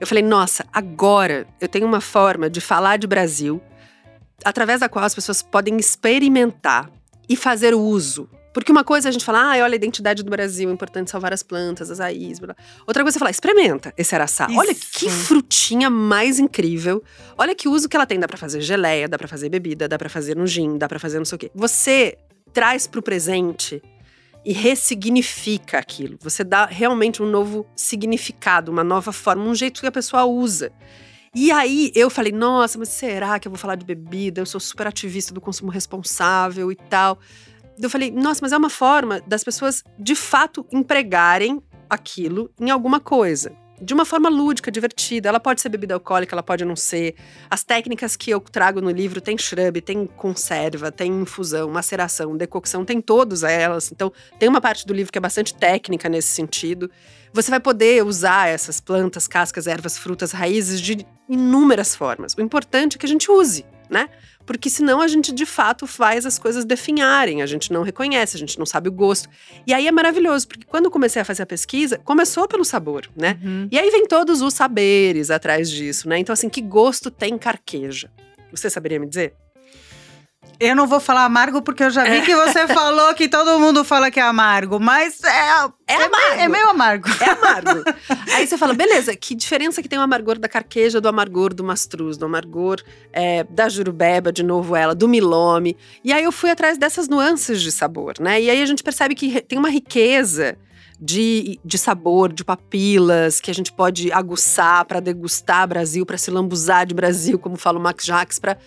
eu 0.00 0.06
falei, 0.06 0.24
nossa, 0.24 0.66
agora 0.72 1.46
eu 1.60 1.68
tenho 1.68 1.86
uma 1.86 2.00
forma 2.00 2.50
de 2.50 2.60
falar 2.60 2.96
de 2.96 3.06
Brasil 3.06 3.60
através 4.44 4.80
da 4.80 4.88
qual 4.88 5.04
as 5.04 5.14
pessoas 5.14 5.42
podem 5.42 5.76
experimentar 5.76 6.90
e 7.28 7.36
fazer 7.36 7.74
uso 7.74 8.28
porque 8.52 8.72
uma 8.72 8.82
coisa 8.82 9.08
é 9.08 9.10
a 9.10 9.12
gente 9.12 9.24
fala, 9.24 9.52
ah, 9.52 9.62
olha 9.62 9.74
a 9.74 9.76
identidade 9.76 10.22
do 10.22 10.30
Brasil, 10.30 10.68
é 10.68 10.72
importante 10.72 11.10
salvar 11.10 11.32
as 11.32 11.42
plantas, 11.42 11.90
as 11.90 12.00
raízes. 12.00 12.40
Blá. 12.40 12.54
Outra 12.86 13.02
coisa 13.02 13.16
é 13.16 13.20
falar, 13.20 13.30
experimenta 13.30 13.94
esse 13.96 14.14
araçá. 14.14 14.46
Isso. 14.46 14.58
Olha 14.58 14.74
que 14.74 15.08
frutinha 15.08 15.88
mais 15.88 16.38
incrível. 16.38 17.02
Olha 17.38 17.54
que 17.54 17.68
uso 17.68 17.88
que 17.88 17.96
ela 17.96 18.06
tem. 18.06 18.18
Dá 18.18 18.26
para 18.26 18.36
fazer 18.36 18.60
geleia, 18.60 19.08
dá 19.08 19.16
para 19.16 19.28
fazer 19.28 19.48
bebida, 19.48 19.86
dá 19.86 19.96
para 19.96 20.08
fazer 20.08 20.36
no 20.36 20.46
gin, 20.46 20.78
dá 20.78 20.88
para 20.88 20.98
fazer 20.98 21.18
não 21.18 21.24
sei 21.24 21.36
o 21.36 21.38
quê. 21.38 21.50
Você 21.54 22.18
traz 22.52 22.88
pro 22.88 23.00
presente 23.00 23.80
e 24.44 24.52
ressignifica 24.52 25.78
aquilo. 25.78 26.18
Você 26.20 26.42
dá 26.42 26.66
realmente 26.66 27.22
um 27.22 27.26
novo 27.26 27.64
significado, 27.76 28.72
uma 28.72 28.82
nova 28.82 29.12
forma, 29.12 29.44
um 29.44 29.54
jeito 29.54 29.80
que 29.80 29.86
a 29.86 29.92
pessoa 29.92 30.24
usa. 30.24 30.72
E 31.34 31.50
aí 31.52 31.92
eu 31.94 32.10
falei, 32.10 32.32
nossa, 32.32 32.78
mas 32.78 32.88
será 32.88 33.38
que 33.38 33.46
eu 33.46 33.52
vou 33.52 33.58
falar 33.58 33.76
de 33.76 33.84
bebida? 33.84 34.40
Eu 34.40 34.46
sou 34.46 34.60
super 34.60 34.86
ativista 34.86 35.32
do 35.32 35.40
consumo 35.40 35.70
responsável 35.70 36.72
e 36.72 36.76
tal 36.76 37.18
eu 37.82 37.90
falei, 37.90 38.10
nossa, 38.10 38.40
mas 38.42 38.52
é 38.52 38.56
uma 38.56 38.70
forma 38.70 39.20
das 39.26 39.42
pessoas 39.42 39.82
de 39.98 40.14
fato 40.14 40.66
empregarem 40.72 41.62
aquilo 41.88 42.50
em 42.60 42.70
alguma 42.70 43.00
coisa. 43.00 43.52
De 43.80 43.94
uma 43.94 44.04
forma 44.04 44.28
lúdica, 44.28 44.70
divertida. 44.70 45.28
Ela 45.28 45.40
pode 45.40 45.60
ser 45.60 45.68
bebida 45.70 45.94
alcoólica, 45.94 46.34
ela 46.34 46.42
pode 46.42 46.64
não 46.64 46.76
ser. 46.76 47.14
As 47.48 47.64
técnicas 47.64 48.14
que 48.14 48.30
eu 48.30 48.40
trago 48.40 48.80
no 48.80 48.90
livro 48.90 49.20
tem 49.20 49.38
shrub, 49.38 49.80
tem 49.80 50.06
conserva, 50.06 50.92
tem 50.92 51.10
infusão, 51.10 51.70
maceração, 51.70 52.36
decocção, 52.36 52.84
tem 52.84 53.00
todas 53.00 53.42
elas. 53.42 53.90
Então, 53.90 54.12
tem 54.38 54.48
uma 54.48 54.60
parte 54.60 54.86
do 54.86 54.92
livro 54.92 55.10
que 55.10 55.18
é 55.18 55.20
bastante 55.20 55.54
técnica 55.54 56.08
nesse 56.08 56.28
sentido. 56.28 56.90
Você 57.32 57.50
vai 57.50 57.60
poder 57.60 58.04
usar 58.04 58.48
essas 58.48 58.80
plantas, 58.80 59.26
cascas, 59.26 59.66
ervas, 59.66 59.96
frutas, 59.96 60.32
raízes 60.32 60.80
de 60.80 61.06
inúmeras 61.28 61.94
formas. 61.94 62.34
O 62.34 62.42
importante 62.42 62.96
é 62.96 62.98
que 62.98 63.06
a 63.06 63.08
gente 63.08 63.30
use, 63.30 63.64
né? 63.90 64.08
porque 64.50 64.68
senão 64.68 65.00
a 65.00 65.06
gente 65.06 65.30
de 65.30 65.46
fato 65.46 65.86
faz 65.86 66.26
as 66.26 66.36
coisas 66.36 66.64
definharem, 66.64 67.40
a 67.40 67.46
gente 67.46 67.72
não 67.72 67.84
reconhece, 67.84 68.36
a 68.36 68.38
gente 68.40 68.58
não 68.58 68.66
sabe 68.66 68.88
o 68.88 68.92
gosto. 68.92 69.28
E 69.64 69.72
aí 69.72 69.86
é 69.86 69.92
maravilhoso, 69.92 70.48
porque 70.48 70.66
quando 70.66 70.86
eu 70.86 70.90
comecei 70.90 71.22
a 71.22 71.24
fazer 71.24 71.44
a 71.44 71.46
pesquisa, 71.46 71.98
começou 71.98 72.48
pelo 72.48 72.64
sabor, 72.64 73.08
né? 73.14 73.38
Uhum. 73.44 73.68
E 73.70 73.78
aí 73.78 73.88
vem 73.90 74.08
todos 74.08 74.42
os 74.42 74.52
saberes 74.52 75.30
atrás 75.30 75.70
disso, 75.70 76.08
né? 76.08 76.18
Então, 76.18 76.32
assim, 76.32 76.48
que 76.48 76.60
gosto 76.60 77.12
tem 77.12 77.38
carqueja? 77.38 78.10
Você 78.50 78.68
saberia 78.68 78.98
me 78.98 79.06
dizer? 79.06 79.34
Eu 80.60 80.76
não 80.76 80.86
vou 80.86 81.00
falar 81.00 81.24
amargo 81.24 81.62
porque 81.62 81.82
eu 81.82 81.90
já 81.90 82.04
vi 82.04 82.20
que 82.20 82.36
você 82.36 82.68
falou 82.68 83.14
que 83.14 83.30
todo 83.30 83.58
mundo 83.58 83.82
fala 83.82 84.10
que 84.10 84.20
é 84.20 84.22
amargo, 84.22 84.78
mas 84.78 85.24
é, 85.24 85.28
é, 85.28 85.94
é 85.94 86.04
amargo. 86.04 86.40
É 86.42 86.48
meio 86.48 86.68
amargo. 86.68 87.08
É 87.18 87.30
amargo. 87.30 87.82
Aí 88.34 88.46
você 88.46 88.58
fala, 88.58 88.74
beleza, 88.74 89.16
que 89.16 89.34
diferença 89.34 89.80
que 89.80 89.88
tem 89.88 89.98
o 89.98 90.02
amargor 90.02 90.38
da 90.38 90.50
carqueja 90.50 91.00
do 91.00 91.08
amargor 91.08 91.54
do 91.54 91.64
mastruz, 91.64 92.18
do 92.18 92.26
amargor 92.26 92.82
é, 93.10 93.42
da 93.44 93.70
jurubeba, 93.70 94.30
de 94.30 94.42
novo 94.42 94.76
ela, 94.76 94.94
do 94.94 95.08
milome. 95.08 95.78
E 96.04 96.12
aí 96.12 96.24
eu 96.24 96.32
fui 96.32 96.50
atrás 96.50 96.76
dessas 96.76 97.08
nuances 97.08 97.62
de 97.62 97.72
sabor, 97.72 98.14
né? 98.20 98.40
E 98.42 98.50
aí 98.50 98.60
a 98.60 98.66
gente 98.66 98.82
percebe 98.82 99.14
que 99.14 99.40
tem 99.40 99.58
uma 99.58 99.70
riqueza 99.70 100.58
de, 101.00 101.58
de 101.64 101.78
sabor, 101.78 102.30
de 102.30 102.44
papilas, 102.44 103.40
que 103.40 103.50
a 103.50 103.54
gente 103.54 103.72
pode 103.72 104.12
aguçar 104.12 104.84
para 104.84 105.00
degustar 105.00 105.66
Brasil, 105.66 106.04
para 106.04 106.18
se 106.18 106.30
lambuzar 106.30 106.84
de 106.84 106.94
Brasil, 106.94 107.38
como 107.38 107.56
fala 107.56 107.78
o 107.78 107.82
Max 107.82 108.04
Jacques, 108.04 108.38
para 108.38 108.58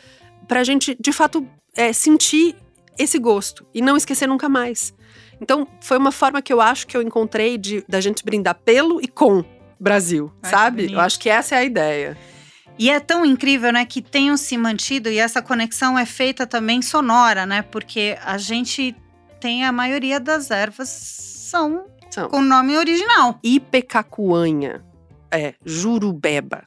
a 0.49 0.63
gente, 0.63 0.97
de 0.99 1.11
fato, 1.11 1.47
é, 1.75 1.91
sentir 1.93 2.55
esse 2.97 3.17
gosto 3.17 3.65
e 3.73 3.81
não 3.81 3.97
esquecer 3.97 4.27
nunca 4.27 4.47
mais. 4.47 4.93
Então, 5.41 5.67
foi 5.81 5.97
uma 5.97 6.11
forma 6.11 6.41
que 6.41 6.53
eu 6.53 6.61
acho 6.61 6.87
que 6.87 6.95
eu 6.95 7.01
encontrei 7.01 7.57
de 7.57 7.83
da 7.87 7.99
gente 7.99 8.23
brindar 8.23 8.55
pelo 8.55 9.01
e 9.01 9.07
com 9.07 9.43
Brasil, 9.79 10.31
Ai, 10.41 10.51
sabe? 10.51 10.93
Eu 10.93 10.99
acho 10.99 11.19
que 11.19 11.29
essa 11.29 11.55
é 11.55 11.57
a 11.59 11.63
ideia. 11.63 12.17
E 12.77 12.89
é 12.89 12.99
tão 12.99 13.25
incrível, 13.25 13.71
né, 13.71 13.85
que 13.85 14.01
tenham 14.01 14.35
se 14.35 14.57
mantido 14.57 15.09
e 15.09 15.19
essa 15.19 15.41
conexão 15.41 15.97
é 15.97 16.05
feita 16.05 16.47
também 16.47 16.81
sonora, 16.81 17.45
né? 17.45 17.61
Porque 17.61 18.17
a 18.23 18.37
gente 18.37 18.95
tem 19.39 19.65
a 19.65 19.71
maioria 19.71 20.19
das 20.19 20.49
ervas 20.49 20.89
são, 20.89 21.85
são. 22.09 22.29
com 22.29 22.41
nome 22.41 22.77
original. 22.77 23.37
Ipecacuanha, 23.43 24.83
é, 25.31 25.53
jurubeba, 25.65 26.63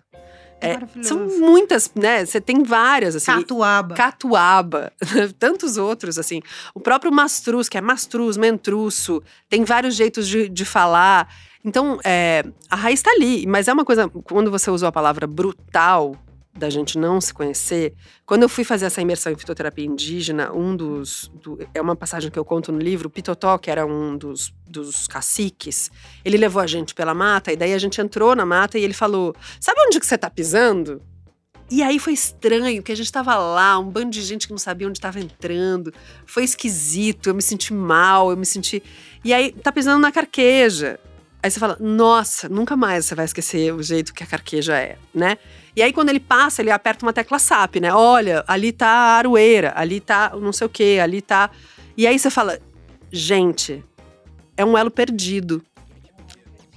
é, 0.61 0.79
são 1.03 1.27
muitas, 1.39 1.91
né? 1.95 2.25
Você 2.25 2.41
tem 2.41 2.63
várias, 2.63 3.17
assim. 3.17 3.27
Catuaba. 3.27 3.95
Catuaba. 3.95 4.93
Tantos 5.39 5.77
outros, 5.77 6.19
assim. 6.19 6.41
O 6.75 6.81
próprio 6.81 7.13
mastruz, 7.13 7.69
que 7.69 7.77
é 7.77 7.81
mastruz, 7.81 8.37
mentruço. 8.37 9.23
Tem 9.49 9.65
vários 9.65 9.95
jeitos 9.95 10.27
de, 10.27 10.49
de 10.49 10.65
falar. 10.65 11.29
Então, 11.65 11.99
é, 12.05 12.45
a 12.71 12.77
raiz 12.77 13.01
está 13.01 13.11
ali. 13.11 13.47
Mas 13.47 13.69
é 13.69 13.73
uma 13.73 13.85
coisa, 13.85 14.09
quando 14.25 14.51
você 14.51 14.71
usou 14.71 14.89
a 14.89 14.93
palavra 14.93 15.27
brutal, 15.27 16.17
da 16.57 16.71
gente 16.71 16.99
não 16.99 17.21
se 17.21 17.33
conhecer. 17.33 17.95
Quando 18.25 18.43
eu 18.43 18.49
fui 18.49 18.65
fazer 18.65 18.87
essa 18.87 19.01
imersão 19.01 19.33
em 19.33 19.37
fitoterapia 19.37 19.85
indígena, 19.85 20.53
um 20.53 20.75
dos. 20.75 21.31
Do, 21.43 21.59
é 21.75 21.81
uma 21.81 21.95
passagem 21.95 22.31
que 22.31 22.39
eu 22.39 22.45
conto 22.45 22.73
no 22.73 22.79
livro, 22.79 23.09
o 23.09 23.11
Pitotó, 23.11 23.59
que 23.59 23.71
era 23.71 23.85
um 23.87 24.17
dos, 24.17 24.53
dos 24.69 25.07
caciques, 25.07 25.91
ele 26.25 26.37
levou 26.37 26.61
a 26.63 26.67
gente 26.67 26.95
pela 26.95 27.15
mata, 27.15 27.53
e 27.53 27.57
daí 27.57 27.73
a 27.73 27.79
gente 27.79 28.01
entrou 28.01 28.35
na 28.35 28.47
mata 28.47 28.79
e 28.79 28.85
ele 28.85 28.95
falou: 28.95 29.35
Sabe 29.61 29.81
onde 29.87 30.01
que 30.01 30.07
você 30.07 30.19
tá 30.19 30.31
pisando? 30.31 31.03
E 31.69 31.83
aí 31.83 31.99
foi 31.99 32.13
estranho, 32.13 32.81
porque 32.81 32.93
a 32.93 32.97
gente 32.97 33.11
tava 33.11 33.35
lá, 33.37 33.77
um 33.79 33.91
bando 33.91 34.11
de 34.11 34.23
gente 34.23 34.47
que 34.47 34.53
não 34.53 34.59
sabia 34.59 34.87
onde 34.87 34.99
estava 34.99 35.19
entrando. 35.19 35.93
Foi 36.25 36.45
esquisito, 36.45 37.29
eu 37.29 37.35
me 37.35 37.43
senti 37.43 37.75
mal, 37.75 38.31
eu 38.31 38.37
me 38.37 38.47
senti. 38.47 38.81
E 39.25 39.35
aí, 39.35 39.51
tá 39.51 39.73
pisando 39.73 40.01
na 40.01 40.13
carqueja. 40.13 41.01
Aí 41.43 41.51
você 41.51 41.59
fala, 41.59 41.77
nossa, 41.81 42.49
nunca 42.49 42.77
mais 42.77 43.07
você 43.07 43.15
vai 43.15 43.25
esquecer 43.25 43.73
o 43.73 43.83
jeito 43.83 44.15
que 44.15 44.23
a 44.23 44.27
carqueja 44.27 44.77
é, 44.77 44.97
né? 45.15 45.39
E 45.77 45.83
aí, 45.83 45.93
quando 45.93 46.09
ele 46.09 46.19
passa, 46.19 46.63
ele 46.63 46.71
aperta 46.71 47.05
uma 47.05 47.13
tecla 47.13 47.39
SAP, 47.39 47.77
né? 47.77 47.93
Olha, 47.93 48.43
ali 48.49 48.73
tá 48.73 48.89
a 48.89 49.19
aroeira, 49.19 49.75
ali 49.77 50.01
tá 50.01 50.33
não 50.35 50.53
sei 50.53 50.67
o 50.67 50.71
quê, 50.71 50.99
ali 51.03 51.21
tá. 51.21 51.51
E 51.95 52.07
aí 52.07 52.19
você 52.19 52.31
fala, 52.31 52.59
gente, 53.13 53.85
é 54.57 54.65
um 54.65 54.77
elo 54.77 54.91
perdido 54.91 55.63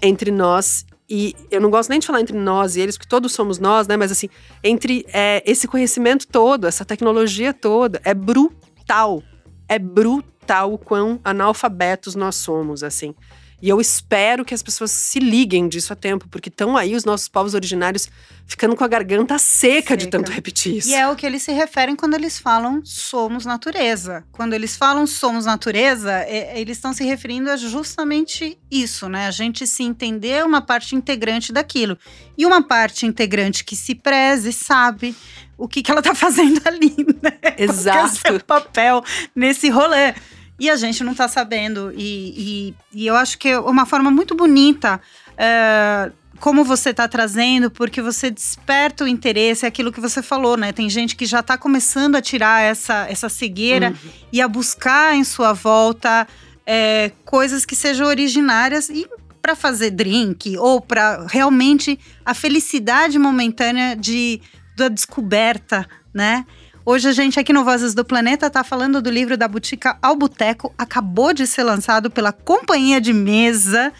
entre 0.01 0.31
nós 0.31 0.85
e 1.09 1.35
eu 1.49 1.59
não 1.59 1.71
gosto 1.71 1.89
nem 1.89 1.99
de 1.99 2.05
falar 2.05 2.21
entre 2.21 2.37
nós 2.37 2.75
e 2.75 2.81
eles, 2.81 2.95
porque 2.95 3.09
todos 3.09 3.31
somos 3.31 3.57
nós, 3.57 3.87
né? 3.87 3.97
Mas 3.97 4.11
assim, 4.11 4.29
entre 4.63 5.05
é, 5.11 5.41
esse 5.45 5.67
conhecimento 5.67 6.27
todo, 6.27 6.67
essa 6.67 6.85
tecnologia 6.85 7.51
toda, 7.53 7.99
é 8.03 8.13
brutal. 8.13 9.23
É 9.67 9.79
brutal 9.79 10.73
o 10.73 10.77
quão 10.77 11.19
analfabetos 11.23 12.15
nós 12.15 12.35
somos, 12.35 12.83
assim. 12.83 13.15
E 13.61 13.67
eu 13.69 13.81
espero 13.81 14.45
que 14.45 14.53
as 14.53 14.63
pessoas 14.63 14.91
se 14.91 15.19
liguem 15.19 15.67
disso 15.67 15.91
a 15.91 15.95
tempo, 15.95 16.27
porque 16.29 16.49
estão 16.49 16.77
aí 16.77 16.95
os 16.95 17.03
nossos 17.03 17.27
povos 17.27 17.53
originários 17.53 18.09
ficando 18.45 18.75
com 18.75 18.83
a 18.83 18.87
garganta 18.87 19.37
seca, 19.37 19.79
seca, 19.79 19.97
de 19.97 20.07
tanto 20.07 20.31
repetir 20.31 20.77
isso. 20.77 20.89
E 20.89 20.93
é 20.95 21.07
o 21.07 21.15
que 21.15 21.25
eles 21.25 21.43
se 21.43 21.51
referem 21.51 21.95
quando 21.95 22.15
eles 22.15 22.39
falam 22.39 22.81
somos 22.83 23.45
natureza. 23.45 24.23
Quando 24.31 24.53
eles 24.53 24.75
falam 24.75 25.05
somos 25.05 25.45
natureza, 25.45 26.11
é, 26.11 26.59
eles 26.59 26.77
estão 26.77 26.93
se 26.93 27.03
referindo 27.03 27.49
a 27.49 27.57
justamente 27.57 28.57
isso, 28.71 29.07
né? 29.07 29.27
A 29.27 29.31
gente 29.31 29.67
se 29.67 29.83
entender 29.83 30.43
uma 30.43 30.61
parte 30.61 30.95
integrante 30.95 31.51
daquilo. 31.51 31.97
E 32.37 32.45
uma 32.45 32.63
parte 32.63 33.05
integrante 33.05 33.63
que 33.63 33.75
se 33.75 33.93
preze, 33.93 34.51
sabe 34.53 35.15
o 35.57 35.67
que, 35.67 35.83
que 35.83 35.91
ela 35.91 35.99
está 35.99 36.15
fazendo 36.15 36.61
ali, 36.65 36.95
né? 37.21 37.55
Exato. 37.57 37.97
Qual 37.97 38.07
é 38.07 38.09
o 38.09 38.15
seu 38.15 38.39
papel 38.39 39.03
nesse 39.35 39.69
rolê. 39.69 40.15
E 40.59 40.69
a 40.69 40.75
gente 40.75 41.03
não 41.03 41.13
está 41.13 41.27
sabendo. 41.27 41.93
E, 41.95 42.73
e, 42.93 43.01
e, 43.01 43.07
eu 43.07 43.15
acho 43.15 43.37
que 43.37 43.49
é 43.49 43.59
uma 43.59 43.85
forma 43.85 44.11
muito 44.11 44.35
bonita. 44.35 44.99
É, 45.37 46.11
como 46.39 46.63
você 46.63 46.89
está 46.91 47.07
trazendo, 47.07 47.69
porque 47.69 48.01
você 48.01 48.31
desperta 48.31 49.03
o 49.03 49.07
interesse, 49.07 49.65
é 49.65 49.67
aquilo 49.67 49.91
que 49.91 49.99
você 49.99 50.21
falou, 50.21 50.55
né? 50.55 50.71
Tem 50.71 50.89
gente 50.89 51.15
que 51.15 51.25
já 51.25 51.41
está 51.41 51.57
começando 51.57 52.15
a 52.15 52.21
tirar 52.21 52.61
essa, 52.61 53.05
essa 53.09 53.29
cegueira 53.29 53.89
uhum. 53.89 54.11
e 54.31 54.41
a 54.41 54.47
buscar 54.47 55.15
em 55.15 55.23
sua 55.23 55.53
volta 55.53 56.27
é, 56.65 57.11
coisas 57.25 57.65
que 57.65 57.75
sejam 57.75 58.07
originárias 58.07 58.89
e 58.89 59.07
para 59.41 59.55
fazer 59.55 59.91
drink 59.91 60.57
ou 60.57 60.79
para 60.79 61.25
realmente 61.27 61.99
a 62.25 62.33
felicidade 62.33 63.17
momentânea 63.17 63.95
de 63.95 64.41
da 64.77 64.87
descoberta, 64.87 65.85
né? 66.13 66.45
Hoje 66.91 67.07
a 67.07 67.11
gente 67.11 67.39
aqui 67.39 67.53
no 67.53 67.63
Vozes 67.63 67.93
do 67.93 68.03
Planeta 68.03 68.47
está 68.47 68.63
falando 68.63 68.99
do 68.99 69.11
livro 69.11 69.37
da 69.37 69.47
Botica 69.47 69.95
ao 70.01 70.15
Boteco, 70.15 70.73
acabou 70.75 71.31
de 71.35 71.45
ser 71.45 71.61
lançado 71.61 72.09
pela 72.09 72.31
companhia 72.33 72.99
de 72.99 73.13
mesa 73.13 73.93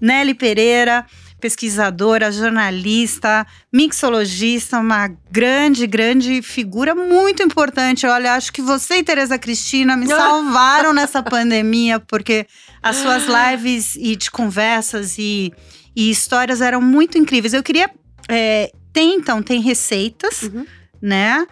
Nelly 0.00 0.32
Pereira, 0.32 1.04
pesquisadora, 1.40 2.30
jornalista, 2.30 3.44
mixologista, 3.72 4.78
uma 4.78 5.08
grande, 5.28 5.88
grande 5.88 6.40
figura 6.40 6.94
muito 6.94 7.42
importante. 7.42 8.06
Olha, 8.06 8.34
acho 8.34 8.52
que 8.52 8.62
você 8.62 8.98
e 8.98 9.02
Tereza 9.02 9.36
Cristina 9.40 9.96
me 9.96 10.06
salvaram 10.06 10.92
nessa 10.92 11.24
pandemia, 11.24 11.98
porque 11.98 12.46
as 12.80 12.94
suas 12.94 13.24
lives 13.26 13.96
e 13.96 14.14
de 14.14 14.30
conversas 14.30 15.18
e 15.18 15.52
e 15.96 16.10
histórias 16.10 16.60
eram 16.60 16.80
muito 16.80 17.18
incríveis. 17.18 17.52
Eu 17.54 17.62
queria. 17.64 17.90
É, 18.28 18.70
tem 18.92 19.16
então, 19.16 19.42
tem 19.42 19.60
receitas, 19.60 20.42
Uhum. 20.42 20.64
né? 21.02 21.44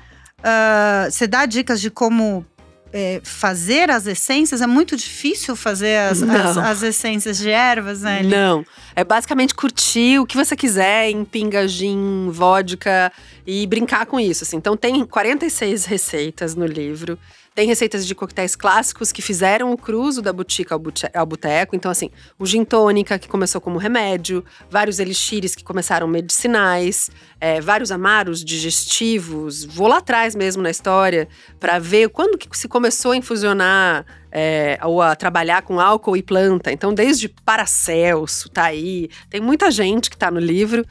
Ah, 0.44 1.08
Você 1.10 1.26
dá 1.26 1.46
dicas 1.46 1.80
de 1.80 1.90
como 1.90 2.44
é, 2.92 3.20
fazer 3.24 3.90
as 3.90 4.06
essências? 4.06 4.60
É 4.60 4.66
muito 4.66 4.94
difícil 4.96 5.56
fazer 5.56 5.96
as, 5.96 6.22
as, 6.22 6.56
as 6.58 6.82
essências 6.82 7.38
de 7.38 7.50
ervas, 7.50 8.02
né? 8.02 8.20
Eli? 8.20 8.28
Não. 8.28 8.64
É 8.94 9.02
basicamente 9.02 9.54
curtir 9.54 10.20
o 10.20 10.26
que 10.26 10.36
você 10.36 10.54
quiser 10.54 11.10
em 11.10 11.24
pinga, 11.24 11.66
gin, 11.66 12.28
vodka 12.30 13.10
e 13.46 13.66
brincar 13.66 14.06
com 14.06 14.20
isso. 14.20 14.44
Assim. 14.44 14.58
Então, 14.58 14.76
tem 14.76 15.04
46 15.04 15.86
receitas 15.86 16.54
no 16.54 16.66
livro. 16.66 17.18
Tem 17.54 17.68
receitas 17.68 18.04
de 18.04 18.16
coquetéis 18.16 18.56
clássicos 18.56 19.12
que 19.12 19.22
fizeram 19.22 19.70
o 19.72 19.76
cruzo 19.76 20.20
da 20.20 20.32
botica 20.32 20.74
ao 21.14 21.24
boteco. 21.26 21.76
Então, 21.76 21.88
assim, 21.88 22.10
o 22.36 22.44
gin 22.44 22.64
tônica, 22.64 23.16
que 23.16 23.28
começou 23.28 23.60
como 23.60 23.78
remédio, 23.78 24.44
vários 24.68 24.98
elixires 24.98 25.54
que 25.54 25.62
começaram 25.62 26.08
medicinais, 26.08 27.12
é, 27.40 27.60
vários 27.60 27.92
amaros 27.92 28.44
digestivos. 28.44 29.64
Vou 29.64 29.86
lá 29.86 29.98
atrás 29.98 30.34
mesmo 30.34 30.64
na 30.64 30.70
história 30.70 31.28
para 31.60 31.78
ver 31.78 32.08
quando 32.08 32.36
que 32.36 32.48
se 32.58 32.66
começou 32.66 33.12
a 33.12 33.16
infusionar 33.16 34.04
é, 34.32 34.76
ou 34.82 35.00
a 35.00 35.14
trabalhar 35.14 35.62
com 35.62 35.78
álcool 35.78 36.16
e 36.16 36.22
planta. 36.24 36.72
Então, 36.72 36.92
desde 36.92 37.28
Paracelso, 37.28 38.48
tá 38.48 38.64
aí. 38.64 39.08
Tem 39.30 39.40
muita 39.40 39.70
gente 39.70 40.10
que 40.10 40.18
tá 40.18 40.28
no 40.28 40.40
livro. 40.40 40.84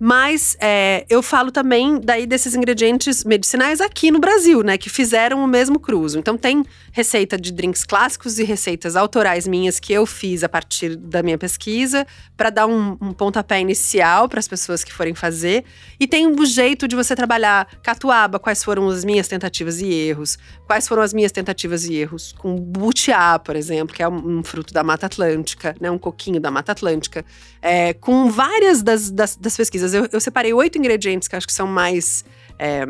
Mas 0.00 0.56
é, 0.58 1.04
eu 1.10 1.22
falo 1.22 1.50
também 1.50 2.00
daí 2.00 2.26
desses 2.26 2.54
ingredientes 2.54 3.22
medicinais 3.22 3.82
aqui 3.82 4.10
no 4.10 4.18
Brasil, 4.18 4.62
né? 4.62 4.78
Que 4.78 4.88
fizeram 4.88 5.44
o 5.44 5.46
mesmo 5.46 5.78
cruzo. 5.78 6.18
Então 6.18 6.38
tem 6.38 6.64
receita 6.90 7.36
de 7.38 7.52
drinks 7.52 7.84
clássicos 7.84 8.38
e 8.38 8.44
receitas 8.44 8.96
autorais 8.96 9.46
minhas 9.46 9.78
que 9.78 9.92
eu 9.92 10.06
fiz 10.06 10.42
a 10.42 10.48
partir 10.48 10.96
da 10.96 11.22
minha 11.22 11.36
pesquisa 11.36 12.06
para 12.34 12.48
dar 12.48 12.66
um, 12.66 12.96
um 13.00 13.12
pontapé 13.12 13.60
inicial 13.60 14.26
para 14.26 14.40
as 14.40 14.48
pessoas 14.48 14.82
que 14.82 14.90
forem 14.92 15.14
fazer. 15.14 15.64
E 15.98 16.06
tem 16.06 16.26
o 16.26 16.46
jeito 16.46 16.88
de 16.88 16.96
você 16.96 17.14
trabalhar 17.14 17.68
catuaba, 17.82 18.38
quais 18.38 18.64
foram 18.64 18.88
as 18.88 19.04
minhas 19.04 19.28
tentativas 19.28 19.82
e 19.82 19.92
erros, 19.92 20.38
quais 20.66 20.88
foram 20.88 21.02
as 21.02 21.12
minhas 21.12 21.30
tentativas 21.30 21.84
e 21.84 21.94
erros 21.94 22.32
com 22.38 22.56
butiá, 22.56 23.38
por 23.38 23.54
exemplo, 23.54 23.94
que 23.94 24.02
é 24.02 24.08
um, 24.08 24.38
um 24.38 24.42
fruto 24.42 24.72
da 24.72 24.82
Mata 24.82 25.04
Atlântica, 25.04 25.76
né? 25.78 25.90
Um 25.90 25.98
coquinho 25.98 26.40
da 26.40 26.50
Mata 26.50 26.72
Atlântica 26.72 27.22
é, 27.60 27.92
com 27.92 28.30
várias 28.30 28.82
das, 28.82 29.10
das, 29.10 29.36
das 29.36 29.56
pesquisas. 29.56 29.89
Eu, 29.94 30.08
eu 30.12 30.20
separei 30.20 30.52
oito 30.52 30.78
ingredientes 30.78 31.28
que 31.28 31.36
acho 31.36 31.46
que 31.46 31.52
são 31.52 31.66
mais 31.66 32.24
é, 32.58 32.84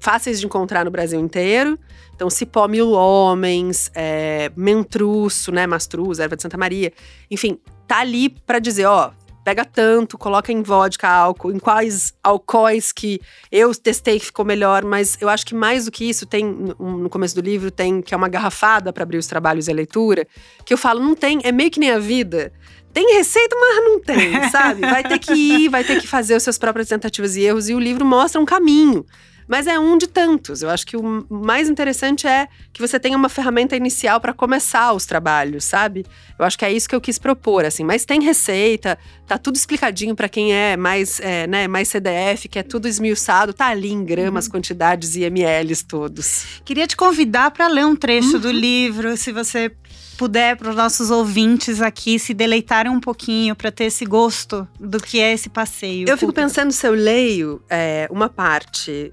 fáceis 0.00 0.38
de 0.40 0.46
encontrar 0.46 0.84
no 0.84 0.90
Brasil 0.90 1.18
inteiro. 1.18 1.78
Então, 2.14 2.30
cipó 2.30 2.68
mil 2.68 2.92
homens, 2.92 3.90
é, 3.94 4.52
mentruço, 4.56 5.50
né, 5.50 5.66
mastruz, 5.66 6.18
erva 6.18 6.36
de 6.36 6.42
Santa 6.42 6.56
Maria. 6.56 6.92
Enfim, 7.30 7.58
tá 7.88 8.00
ali 8.00 8.28
pra 8.28 8.58
dizer, 8.58 8.84
ó, 8.84 9.10
pega 9.44 9.64
tanto, 9.64 10.16
coloca 10.16 10.50
em 10.50 10.62
vodka, 10.62 11.08
álcool, 11.08 11.52
em 11.52 11.58
quais 11.58 12.14
alcoóis 12.22 12.92
que 12.92 13.20
eu 13.52 13.74
testei 13.74 14.18
que 14.18 14.26
ficou 14.26 14.44
melhor, 14.44 14.84
mas 14.84 15.18
eu 15.20 15.28
acho 15.28 15.44
que 15.44 15.54
mais 15.54 15.84
do 15.84 15.92
que 15.92 16.08
isso, 16.08 16.24
tem 16.24 16.44
no 16.44 17.10
começo 17.10 17.34
do 17.34 17.42
livro, 17.42 17.70
tem 17.70 18.00
que 18.00 18.14
é 18.14 18.16
uma 18.16 18.28
garrafada 18.28 18.92
para 18.92 19.02
abrir 19.02 19.18
os 19.18 19.26
trabalhos 19.26 19.68
e 19.68 19.70
a 19.70 19.74
leitura, 19.74 20.26
que 20.64 20.72
eu 20.72 20.78
falo, 20.78 21.00
não 21.00 21.14
tem, 21.14 21.40
é 21.44 21.52
meio 21.52 21.70
que 21.70 21.78
nem 21.78 21.90
a 21.90 21.98
vida. 21.98 22.52
Tem 22.94 23.16
receita, 23.16 23.56
mas 23.58 23.84
não 23.84 24.00
tem, 24.00 24.42
sabe? 24.50 24.80
Vai 24.82 25.02
ter 25.02 25.18
que 25.18 25.34
ir, 25.34 25.68
vai 25.68 25.82
ter 25.82 26.00
que 26.00 26.06
fazer 26.06 26.36
os 26.36 26.42
seus 26.44 26.56
próprias 26.56 26.88
tentativas 26.88 27.36
e 27.36 27.42
erros, 27.42 27.68
e 27.68 27.74
o 27.74 27.80
livro 27.80 28.04
mostra 28.04 28.40
um 28.40 28.44
caminho. 28.44 29.04
Mas 29.46 29.66
é 29.66 29.78
um 29.78 29.98
de 29.98 30.06
tantos. 30.06 30.62
Eu 30.62 30.70
acho 30.70 30.86
que 30.86 30.96
o 30.96 31.26
mais 31.28 31.68
interessante 31.68 32.26
é 32.26 32.48
que 32.72 32.80
você 32.80 32.98
tenha 32.98 33.16
uma 33.16 33.28
ferramenta 33.28 33.76
inicial 33.76 34.20
para 34.20 34.32
começar 34.32 34.92
os 34.92 35.04
trabalhos, 35.04 35.64
sabe? 35.64 36.06
Eu 36.38 36.44
acho 36.44 36.58
que 36.58 36.64
é 36.64 36.72
isso 36.72 36.88
que 36.88 36.94
eu 36.94 37.00
quis 37.00 37.18
propor, 37.18 37.64
assim. 37.64 37.84
Mas 37.84 38.04
tem 38.04 38.22
receita, 38.22 38.98
tá 39.26 39.38
tudo 39.38 39.56
explicadinho 39.56 40.14
para 40.14 40.28
quem 40.28 40.52
é 40.52 40.76
mais, 40.76 41.20
é, 41.20 41.46
né, 41.46 41.68
mais 41.68 41.88
CDF, 41.88 42.48
que 42.48 42.58
é 42.58 42.62
tudo 42.62 42.88
esmiuçado, 42.88 43.52
tá 43.52 43.68
ali 43.68 43.92
em 43.92 44.04
gramas, 44.04 44.48
quantidades 44.48 45.14
e 45.16 45.22
mls 45.22 45.84
todos. 45.84 46.60
Queria 46.64 46.86
te 46.86 46.96
convidar 46.96 47.50
para 47.50 47.68
ler 47.68 47.86
um 47.86 47.94
trecho 47.94 48.38
do 48.38 48.50
livro, 48.50 49.16
se 49.16 49.32
você 49.32 49.70
puder, 50.16 50.56
para 50.56 50.70
os 50.70 50.76
nossos 50.76 51.10
ouvintes 51.10 51.80
aqui 51.80 52.18
se 52.18 52.32
deleitarem 52.32 52.90
um 52.90 53.00
pouquinho, 53.00 53.54
para 53.54 53.70
ter 53.70 53.84
esse 53.84 54.04
gosto 54.04 54.66
do 54.78 55.00
que 55.00 55.20
é 55.20 55.32
esse 55.32 55.48
passeio. 55.48 56.08
Eu 56.08 56.16
fico 56.16 56.32
cultural. 56.32 56.48
pensando 56.48 56.72
se 56.72 56.86
eu 56.86 56.92
leio 56.92 57.62
é, 57.68 58.08
uma 58.10 58.28
parte 58.28 59.10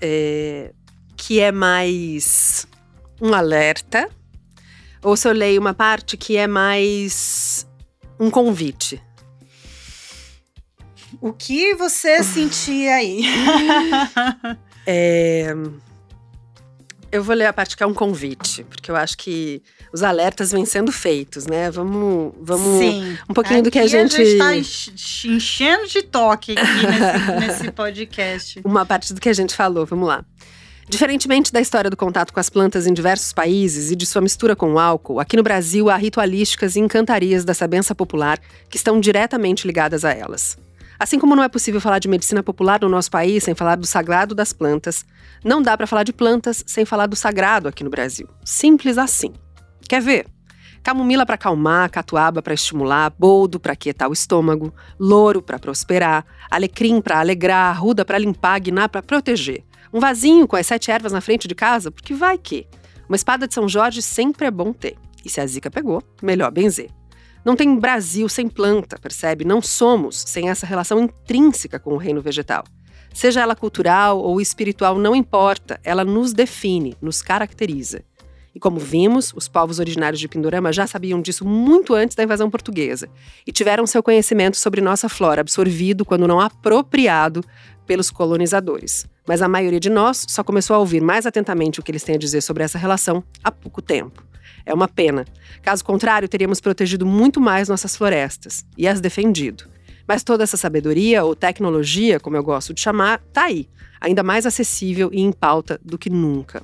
é, 0.00 0.72
que 1.16 1.40
é 1.40 1.52
mais 1.52 2.66
um 3.20 3.34
alerta, 3.34 4.08
ou 5.02 5.16
se 5.16 5.26
eu 5.28 5.32
leio 5.32 5.60
uma 5.60 5.74
parte 5.74 6.16
que 6.16 6.36
é 6.36 6.46
mais 6.46 7.66
um 8.18 8.30
convite. 8.30 9.00
O 11.20 11.32
que 11.32 11.74
você 11.74 12.22
sentia 12.22 12.94
aí? 12.94 13.22
É, 14.86 15.54
eu 17.12 17.22
vou 17.22 17.34
ler 17.34 17.46
a 17.46 17.52
parte 17.52 17.76
que 17.76 17.82
é 17.82 17.86
um 17.86 17.92
convite, 17.92 18.64
porque 18.64 18.90
eu 18.90 18.96
acho 18.96 19.16
que 19.18 19.62
os 19.92 20.02
alertas 20.02 20.50
vêm 20.50 20.64
sendo 20.64 20.90
feitos, 20.90 21.46
né? 21.46 21.70
Vamos, 21.70 22.32
vamos 22.40 22.78
Sim. 22.80 23.16
um 23.28 23.34
pouquinho 23.34 23.62
do 23.62 23.70
que 23.70 23.78
a 23.78 23.82
Aqui 23.82 23.90
gente. 23.90 24.16
A 24.20 24.24
gente 24.24 24.38
tá 24.38 24.56
enche- 24.56 25.28
enchendo 25.28 25.86
de 25.86 26.02
toque 26.02 26.52
aqui 26.52 26.86
nesse, 26.86 27.40
nesse 27.62 27.70
podcast. 27.72 28.60
uma 28.64 28.86
parte 28.86 29.12
do 29.12 29.20
que 29.20 29.28
a 29.28 29.32
gente 29.34 29.54
falou, 29.54 29.84
vamos 29.84 30.08
lá. 30.08 30.24
Diferentemente 30.90 31.52
da 31.52 31.60
história 31.60 31.88
do 31.88 31.96
contato 31.96 32.32
com 32.32 32.40
as 32.40 32.50
plantas 32.50 32.84
em 32.84 32.92
diversos 32.92 33.32
países 33.32 33.92
e 33.92 33.96
de 33.96 34.04
sua 34.04 34.20
mistura 34.20 34.56
com 34.56 34.72
o 34.72 34.78
álcool, 34.78 35.20
aqui 35.20 35.36
no 35.36 35.42
Brasil 35.44 35.88
há 35.88 35.94
ritualísticas 35.94 36.74
e 36.74 36.80
encantarias 36.80 37.44
da 37.44 37.54
sabença 37.54 37.94
popular 37.94 38.40
que 38.68 38.76
estão 38.76 38.98
diretamente 38.98 39.68
ligadas 39.68 40.04
a 40.04 40.10
elas. 40.10 40.58
Assim 40.98 41.16
como 41.16 41.36
não 41.36 41.44
é 41.44 41.48
possível 41.48 41.80
falar 41.80 42.00
de 42.00 42.08
medicina 42.08 42.42
popular 42.42 42.80
no 42.80 42.88
nosso 42.88 43.08
país 43.08 43.44
sem 43.44 43.54
falar 43.54 43.76
do 43.76 43.86
sagrado 43.86 44.34
das 44.34 44.52
plantas, 44.52 45.04
não 45.44 45.62
dá 45.62 45.76
para 45.76 45.86
falar 45.86 46.02
de 46.02 46.12
plantas 46.12 46.64
sem 46.66 46.84
falar 46.84 47.06
do 47.06 47.14
sagrado 47.14 47.68
aqui 47.68 47.84
no 47.84 47.88
Brasil. 47.88 48.28
Simples 48.44 48.98
assim. 48.98 49.32
Quer 49.88 50.02
ver? 50.02 50.26
Camomila 50.82 51.24
para 51.24 51.36
acalmar, 51.36 51.88
catuaba 51.88 52.42
para 52.42 52.54
estimular, 52.54 53.12
boldo 53.16 53.60
para 53.60 53.76
quietar 53.76 54.10
o 54.10 54.12
estômago, 54.12 54.74
louro 54.98 55.40
para 55.40 55.56
prosperar, 55.56 56.26
alecrim 56.50 57.00
para 57.00 57.20
alegrar, 57.20 57.70
arruda 57.70 58.04
para 58.04 58.18
limpar, 58.18 58.58
guiná 58.58 58.88
para 58.88 59.04
proteger. 59.04 59.62
Um 59.92 60.00
vasinho 60.00 60.46
com 60.46 60.56
as 60.56 60.66
sete 60.66 60.90
ervas 60.90 61.12
na 61.12 61.20
frente 61.20 61.48
de 61.48 61.54
casa, 61.54 61.90
porque 61.90 62.14
vai 62.14 62.38
que. 62.38 62.66
Uma 63.08 63.16
espada 63.16 63.48
de 63.48 63.54
São 63.54 63.68
Jorge 63.68 64.00
sempre 64.02 64.46
é 64.46 64.50
bom 64.50 64.72
ter. 64.72 64.96
E 65.24 65.28
se 65.28 65.40
a 65.40 65.46
zica 65.46 65.70
pegou, 65.70 66.02
melhor 66.22 66.50
benzer. 66.50 66.90
Não 67.44 67.56
tem 67.56 67.78
Brasil 67.78 68.28
sem 68.28 68.48
planta, 68.48 68.98
percebe? 68.98 69.44
Não 69.44 69.60
somos 69.60 70.24
sem 70.26 70.48
essa 70.48 70.66
relação 70.66 71.00
intrínseca 71.00 71.78
com 71.78 71.94
o 71.94 71.96
reino 71.96 72.20
vegetal. 72.20 72.64
Seja 73.12 73.40
ela 73.40 73.56
cultural 73.56 74.18
ou 74.20 74.40
espiritual, 74.40 74.98
não 74.98 75.16
importa, 75.16 75.80
ela 75.82 76.04
nos 76.04 76.32
define, 76.32 76.96
nos 77.00 77.22
caracteriza. 77.22 78.04
E 78.54 78.60
como 78.60 78.78
vimos, 78.78 79.32
os 79.34 79.48
povos 79.48 79.78
originários 79.78 80.20
de 80.20 80.28
Pindorama 80.28 80.72
já 80.72 80.86
sabiam 80.86 81.20
disso 81.20 81.44
muito 81.44 81.94
antes 81.94 82.14
da 82.14 82.22
invasão 82.22 82.50
portuguesa 82.50 83.08
e 83.46 83.52
tiveram 83.52 83.86
seu 83.86 84.02
conhecimento 84.02 84.56
sobre 84.56 84.80
nossa 84.80 85.08
flora 85.08 85.40
absorvido, 85.40 86.04
quando 86.04 86.28
não 86.28 86.40
apropriado, 86.40 87.44
pelos 87.86 88.10
colonizadores. 88.10 89.06
Mas 89.26 89.42
a 89.42 89.48
maioria 89.48 89.80
de 89.80 89.90
nós 89.90 90.24
só 90.28 90.42
começou 90.42 90.74
a 90.74 90.78
ouvir 90.78 91.00
mais 91.00 91.26
atentamente 91.26 91.80
o 91.80 91.82
que 91.82 91.90
eles 91.90 92.02
têm 92.02 92.14
a 92.16 92.18
dizer 92.18 92.40
sobre 92.40 92.64
essa 92.64 92.78
relação 92.78 93.22
há 93.42 93.50
pouco 93.50 93.80
tempo. 93.80 94.24
É 94.64 94.74
uma 94.74 94.88
pena. 94.88 95.24
Caso 95.62 95.84
contrário, 95.84 96.28
teríamos 96.28 96.60
protegido 96.60 97.06
muito 97.06 97.40
mais 97.40 97.68
nossas 97.68 97.96
florestas 97.96 98.64
e 98.76 98.86
as 98.86 99.00
defendido. 99.00 99.64
Mas 100.06 100.22
toda 100.24 100.42
essa 100.42 100.56
sabedoria, 100.56 101.24
ou 101.24 101.36
tecnologia, 101.36 102.18
como 102.18 102.36
eu 102.36 102.42
gosto 102.42 102.74
de 102.74 102.80
chamar, 102.80 103.20
tá 103.32 103.44
aí, 103.44 103.68
ainda 104.00 104.22
mais 104.22 104.46
acessível 104.46 105.10
e 105.12 105.20
em 105.20 105.30
pauta 105.30 105.80
do 105.84 105.98
que 105.98 106.10
nunca. 106.10 106.62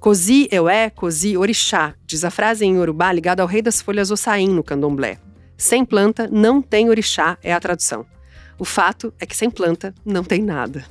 Cozi 0.00 0.48
eu 0.50 0.68
é, 0.68 0.88
cozi 0.88 1.36
orixá, 1.36 1.94
diz 2.06 2.24
a 2.24 2.30
frase 2.30 2.64
em 2.64 2.76
Yorubá 2.76 3.12
ligada 3.12 3.42
ao 3.42 3.48
rei 3.48 3.60
das 3.60 3.82
folhas 3.82 4.10
Ossain 4.10 4.48
no 4.48 4.62
candomblé. 4.62 5.18
Sem 5.56 5.84
planta 5.84 6.28
não 6.30 6.62
tem 6.62 6.88
orixá, 6.88 7.36
é 7.42 7.52
a 7.52 7.58
tradução. 7.58 8.06
O 8.58 8.64
fato 8.64 9.12
é 9.18 9.26
que 9.26 9.36
sem 9.36 9.50
planta 9.50 9.92
não 10.04 10.22
tem 10.22 10.40
nada. 10.40 10.84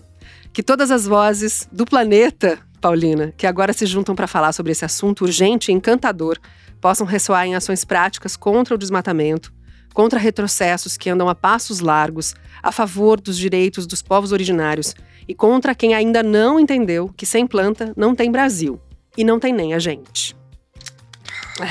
Que 0.58 0.64
todas 0.64 0.90
as 0.90 1.06
vozes 1.06 1.70
do 1.72 1.86
planeta, 1.86 2.58
Paulina, 2.82 3.32
que 3.38 3.46
agora 3.46 3.72
se 3.74 3.86
juntam 3.86 4.16
para 4.16 4.26
falar 4.26 4.52
sobre 4.54 4.72
esse 4.72 4.84
assunto 4.84 5.24
urgente 5.24 5.70
e 5.70 5.72
encantador, 5.72 6.40
possam 6.82 7.06
ressoar 7.06 7.46
em 7.46 7.54
ações 7.54 7.86
práticas 7.86 8.36
contra 8.36 8.74
o 8.74 8.78
desmatamento, 8.78 9.54
contra 9.94 10.18
retrocessos 10.18 10.98
que 10.98 11.12
andam 11.12 11.30
a 11.30 11.36
passos 11.36 11.80
largos, 11.80 12.34
a 12.64 12.72
favor 12.72 13.22
dos 13.22 13.38
direitos 13.38 13.86
dos 13.86 14.02
povos 14.02 14.32
originários 14.32 14.96
e 15.28 15.36
contra 15.36 15.76
quem 15.76 15.94
ainda 15.94 16.24
não 16.24 16.60
entendeu 16.60 17.14
que 17.16 17.28
sem 17.28 17.46
planta 17.46 17.94
não 17.96 18.16
tem 18.16 18.32
Brasil 18.32 18.82
e 19.16 19.24
não 19.24 19.40
tem 19.40 19.54
nem 19.54 19.76
a 19.76 19.80
gente. 19.80 20.36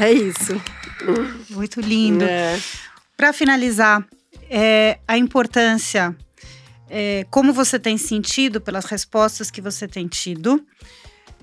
É 0.01 0.13
isso. 0.13 0.63
Muito 1.51 1.81
lindo. 1.81 2.25
É. 2.25 2.57
Para 3.17 3.33
finalizar, 3.33 4.07
é, 4.49 5.01
a 5.09 5.19
importância, 5.19 6.17
é, 6.89 7.27
como 7.31 7.53
você 7.53 7.79
tem 7.79 7.99
sentido 7.99 8.61
pelas 8.61 8.85
respostas 8.85 9.51
que 9.51 9.61
você 9.61 9.87
tem 9.89 10.07
tido, 10.07 10.65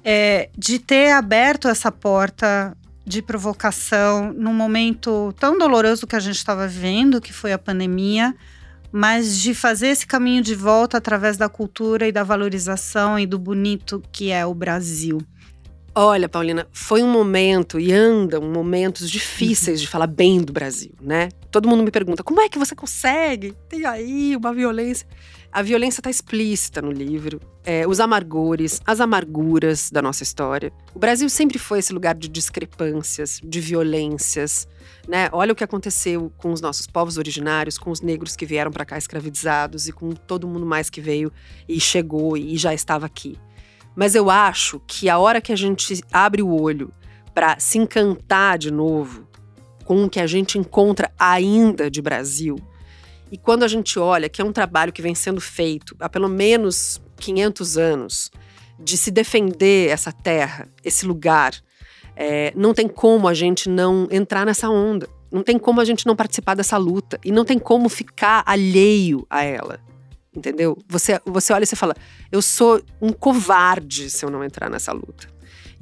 é, 0.04 0.50
de 0.58 0.80
ter 0.80 1.12
aberto 1.12 1.68
essa 1.68 1.92
porta 1.92 2.76
de 3.06 3.22
provocação 3.22 4.32
num 4.34 4.54
momento 4.54 5.34
tão 5.40 5.58
doloroso 5.58 6.08
que 6.08 6.16
a 6.16 6.20
gente 6.20 6.38
estava 6.38 6.68
vivendo, 6.68 7.20
que 7.20 7.34
foi 7.34 7.52
a 7.52 7.58
pandemia, 7.58 8.34
mas 8.92 9.40
de 9.40 9.54
fazer 9.54 9.88
esse 9.88 10.06
caminho 10.06 10.42
de 10.42 10.56
volta 10.56 10.98
através 10.98 11.36
da 11.36 11.50
cultura 11.50 12.08
e 12.08 12.12
da 12.12 12.24
valorização 12.24 13.18
e 13.18 13.26
do 13.26 13.40
bonito 13.40 14.02
que 14.12 14.32
é 14.32 14.46
o 14.46 14.54
Brasil. 14.54 15.20
Olha, 15.96 16.28
Paulina, 16.28 16.68
foi 16.72 17.04
um 17.04 17.12
momento 17.12 17.80
e 17.80 17.92
andam 17.92 18.42
momentos 18.42 19.10
difíceis 19.10 19.80
de 19.80 19.88
falar 19.88 20.08
bem 20.08 20.42
do 20.42 20.52
Brasil, 20.52 20.94
né? 21.02 21.30
Todo 21.54 21.70
mundo 21.70 21.84
me 21.84 21.92
pergunta: 21.92 22.24
como 22.24 22.42
é 22.42 22.50
que 22.50 22.58
você 22.58 22.74
consegue? 22.74 23.56
Tem 23.70 23.86
aí 23.86 24.36
uma 24.36 24.52
violência. 24.52 25.08
A 25.52 25.62
violência 25.62 26.00
está 26.00 26.10
explícita 26.10 26.82
no 26.82 26.92
livro. 26.92 27.40
É, 27.64 27.88
os 27.88 28.00
amargores, 28.00 28.82
as 28.84 29.00
amarguras 29.00 29.92
da 29.92 30.02
nossa 30.02 30.24
história. 30.24 30.74
O 30.96 31.00
Brasil 31.00 31.30
sempre 31.30 31.60
foi 31.60 31.78
esse 31.78 31.94
lugar 31.94 32.16
de 32.16 32.28
discrepâncias, 32.28 33.40
de 33.44 33.62
violências. 33.62 34.68
Né? 35.08 35.30
Olha 35.32 35.54
o 35.54 35.56
que 35.56 35.64
aconteceu 35.64 36.34
com 36.38 36.52
os 36.52 36.60
nossos 36.60 36.88
povos 36.88 37.20
originários, 37.20 37.78
com 37.78 37.92
os 37.92 38.02
negros 38.02 38.36
que 38.36 38.48
vieram 38.48 38.72
para 38.72 38.84
cá 38.84 38.98
escravizados 38.98 39.88
e 39.88 39.92
com 39.92 40.10
todo 40.10 40.48
mundo 40.48 40.66
mais 40.66 40.90
que 40.90 41.00
veio 41.00 41.32
e 41.70 41.80
chegou 41.80 42.36
e 42.36 42.58
já 42.58 42.74
estava 42.74 43.06
aqui. 43.06 43.38
Mas 43.96 44.16
eu 44.16 44.32
acho 44.32 44.82
que 44.88 45.08
a 45.08 45.20
hora 45.20 45.40
que 45.40 45.54
a 45.54 45.56
gente 45.56 46.04
abre 46.12 46.42
o 46.42 46.50
olho 46.50 46.92
para 47.32 47.60
se 47.60 47.78
encantar 47.78 48.58
de 48.58 48.72
novo 48.72 49.28
com 49.84 50.04
o 50.04 50.10
que 50.10 50.20
a 50.20 50.28
gente 50.28 50.58
encontra 50.58 51.12
ainda 51.18 51.90
de 51.90 52.02
Brasil, 52.02 52.58
e 53.34 53.38
quando 53.38 53.64
a 53.64 53.68
gente 53.68 53.98
olha 53.98 54.30
que 54.30 54.42
é 54.42 54.46
um 54.46 54.52
trabalho 54.52 54.94
que 54.94 55.02
vem 55.02 55.16
sendo 55.16 55.42
feito 55.42 55.96
há 56.00 56.08
pelo 56.08 56.30
menos 56.30 57.02
500 57.18 57.78
anos, 57.80 58.32
de 58.80 58.96
se 58.96 59.10
defender 59.10 59.90
essa 59.90 60.12
terra, 60.12 60.68
esse 60.84 61.04
lugar, 61.04 61.54
é, 62.16 62.54
não 62.56 62.76
tem 62.76 62.88
como 62.88 63.28
a 63.28 63.34
gente 63.34 63.68
não 63.70 64.08
entrar 64.12 64.46
nessa 64.46 64.70
onda. 64.70 65.10
Não 65.32 65.42
tem 65.42 65.58
como 65.58 65.82
a 65.82 65.86
gente 65.86 66.06
não 66.06 66.16
participar 66.16 66.54
dessa 66.54 66.78
luta. 66.78 67.20
E 67.26 67.32
não 67.32 67.44
tem 67.44 67.58
como 67.58 67.90
ficar 67.90 68.44
alheio 68.46 69.26
a 69.28 69.44
ela 69.44 69.80
entendeu? 70.36 70.78
Você, 70.88 71.22
você 71.26 71.54
olha 71.54 71.64
e 71.64 71.68
você 71.68 71.76
fala, 71.76 71.96
eu 72.32 72.42
sou 72.42 72.82
um 73.00 73.14
covarde 73.14 74.10
se 74.10 74.26
eu 74.26 74.32
não 74.32 74.44
entrar 74.44 74.70
nessa 74.70 74.92
luta. 74.92 75.28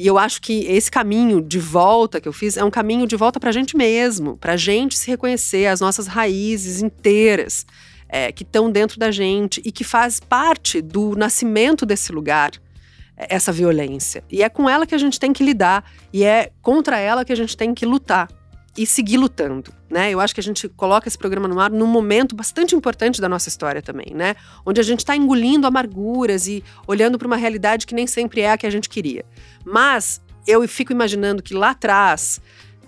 E 0.01 0.07
eu 0.07 0.17
acho 0.17 0.41
que 0.41 0.65
esse 0.65 0.89
caminho 0.89 1.39
de 1.39 1.59
volta 1.59 2.19
que 2.19 2.27
eu 2.27 2.33
fiz 2.33 2.57
é 2.57 2.63
um 2.63 2.71
caminho 2.71 3.05
de 3.05 3.15
volta 3.15 3.39
para 3.39 3.51
a 3.51 3.53
gente 3.53 3.77
mesmo, 3.77 4.35
para 4.35 4.53
a 4.53 4.57
gente 4.57 4.97
se 4.97 5.07
reconhecer 5.07 5.67
as 5.67 5.79
nossas 5.79 6.07
raízes 6.07 6.81
inteiras 6.81 7.67
é, 8.09 8.31
que 8.31 8.41
estão 8.41 8.71
dentro 8.71 8.97
da 8.97 9.11
gente 9.11 9.61
e 9.63 9.71
que 9.71 9.83
faz 9.83 10.19
parte 10.19 10.81
do 10.81 11.15
nascimento 11.15 11.85
desse 11.85 12.11
lugar 12.11 12.49
é, 13.15 13.35
essa 13.35 13.51
violência. 13.51 14.23
E 14.31 14.41
é 14.41 14.49
com 14.49 14.67
ela 14.67 14.87
que 14.87 14.95
a 14.95 14.97
gente 14.97 15.19
tem 15.19 15.31
que 15.31 15.43
lidar 15.43 15.85
e 16.11 16.23
é 16.23 16.49
contra 16.63 16.97
ela 16.97 17.23
que 17.23 17.31
a 17.31 17.37
gente 17.37 17.55
tem 17.55 17.71
que 17.71 17.85
lutar 17.85 18.27
e 18.77 18.85
seguir 18.85 19.17
lutando, 19.17 19.73
né? 19.89 20.11
Eu 20.11 20.19
acho 20.19 20.33
que 20.33 20.39
a 20.39 20.43
gente 20.43 20.69
coloca 20.69 21.07
esse 21.07 21.17
programa 21.17 21.47
no 21.47 21.59
ar 21.59 21.69
num 21.69 21.87
momento 21.87 22.35
bastante 22.35 22.75
importante 22.75 23.19
da 23.19 23.27
nossa 23.27 23.49
história 23.49 23.81
também, 23.81 24.13
né? 24.13 24.35
Onde 24.65 24.79
a 24.79 24.83
gente 24.83 24.99
está 24.99 25.15
engolindo 25.15 25.67
amarguras 25.67 26.47
e 26.47 26.63
olhando 26.87 27.17
para 27.17 27.27
uma 27.27 27.35
realidade 27.35 27.85
que 27.85 27.93
nem 27.93 28.07
sempre 28.07 28.41
é 28.41 28.51
a 28.51 28.57
que 28.57 28.65
a 28.65 28.69
gente 28.69 28.87
queria. 28.87 29.25
Mas 29.65 30.21
eu 30.47 30.65
fico 30.67 30.91
imaginando 30.91 31.43
que 31.43 31.53
lá 31.53 31.71
atrás 31.71 32.39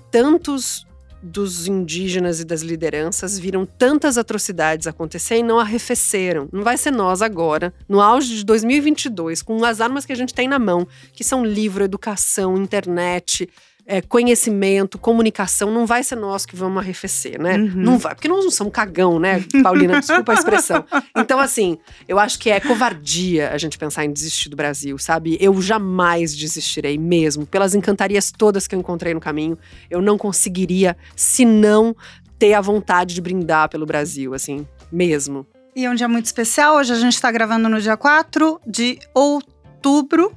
tantos 0.10 0.86
dos 1.24 1.67
indígenas 1.67 2.41
e 2.41 2.46
das 2.46 2.62
lideranças 2.62 3.39
viram 3.39 3.65
tantas 3.65 4.17
atrocidades 4.17 4.88
acontecer 4.88 5.38
e 5.38 5.43
não 5.43 5.58
arrefeceram. 5.58 6.50
Não 6.52 6.63
vai 6.63 6.78
ser 6.78 6.91
nós 6.91 7.22
agora, 7.22 7.74
no 7.88 8.02
auge 8.02 8.36
de 8.36 8.43
2022, 8.43 9.41
com 9.41 9.63
as 9.63 9.80
armas 9.80 10.06
que 10.06 10.12
a 10.12 10.15
gente 10.15 10.34
tem 10.34 10.50
na 10.50 10.60
mão, 10.60 10.86
que 11.13 11.24
são 11.24 11.46
livro, 11.46 11.84
educação, 11.84 12.58
internet, 12.58 13.50
é, 13.86 14.02
conhecimento, 14.02 14.98
comunicação, 14.98 15.69
não 15.69 15.86
vai 15.86 16.04
ser 16.04 16.15
nós 16.15 16.46
que 16.46 16.56
vamos 16.56 16.82
arrefecer, 16.82 17.41
né? 17.41 17.58
Uhum. 17.58 17.72
Não 17.76 17.98
vai, 17.98 18.15
porque 18.15 18.28
nós 18.28 18.43
não 18.43 18.52
somos 18.52 18.74
cagão, 18.74 19.19
né, 19.19 19.43
Paulina? 19.62 20.00
Desculpa 20.00 20.32
a 20.32 20.36
expressão. 20.36 20.86
Então, 21.15 21.39
assim, 21.39 21.78
eu 22.08 22.17
acho 22.17 22.39
que 22.39 22.50
é 22.50 22.60
covardia 22.60 23.52
a 23.52 23.58
gente 23.58 23.78
pensar 23.78 24.06
em 24.06 24.12
desistir 24.12 24.50
do 24.50 24.56
Brasil, 24.56 24.98
sabe? 24.98 25.38
Eu 25.39 25.62
jamais 25.62 26.36
desistirei 26.36 26.98
mesmo. 26.98 27.46
Pelas 27.46 27.76
encantarias 27.76 28.32
todas 28.32 28.67
que 28.67 28.76
eu 28.76 28.80
encontrei 28.80 29.13
no 29.13 29.19
caminho, 29.19 29.58
eu 29.89 30.02
não 30.02 30.17
conseguiria, 30.17 30.96
se 31.15 31.46
não 31.46 31.96
ter 32.39 32.54
a 32.54 32.62
vontade 32.62 33.13
de 33.13 33.22
brindar 33.22 33.69
pelo 33.69 33.86
Brasil, 33.86 34.34
assim, 34.34 34.67
mesmo. 34.91 35.46
E 35.76 35.86
é 35.86 35.89
um 35.89 35.96
dia 35.96 36.08
muito 36.08 36.26
especial. 36.26 36.78
Hoje 36.78 36.93
a 36.93 36.98
gente 36.98 37.13
está 37.13 37.32
gravando 37.32 37.67
no 37.67 37.82
dia 37.82 37.98
4 37.98 38.62
de 38.65 39.00
outubro 39.13 40.32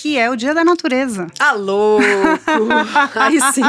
que 0.00 0.18
é 0.18 0.28
o 0.28 0.36
Dia 0.36 0.52
da 0.52 0.62
Natureza. 0.62 1.26
Alô! 1.38 1.98
Aí 3.16 3.40
sim! 3.54 3.62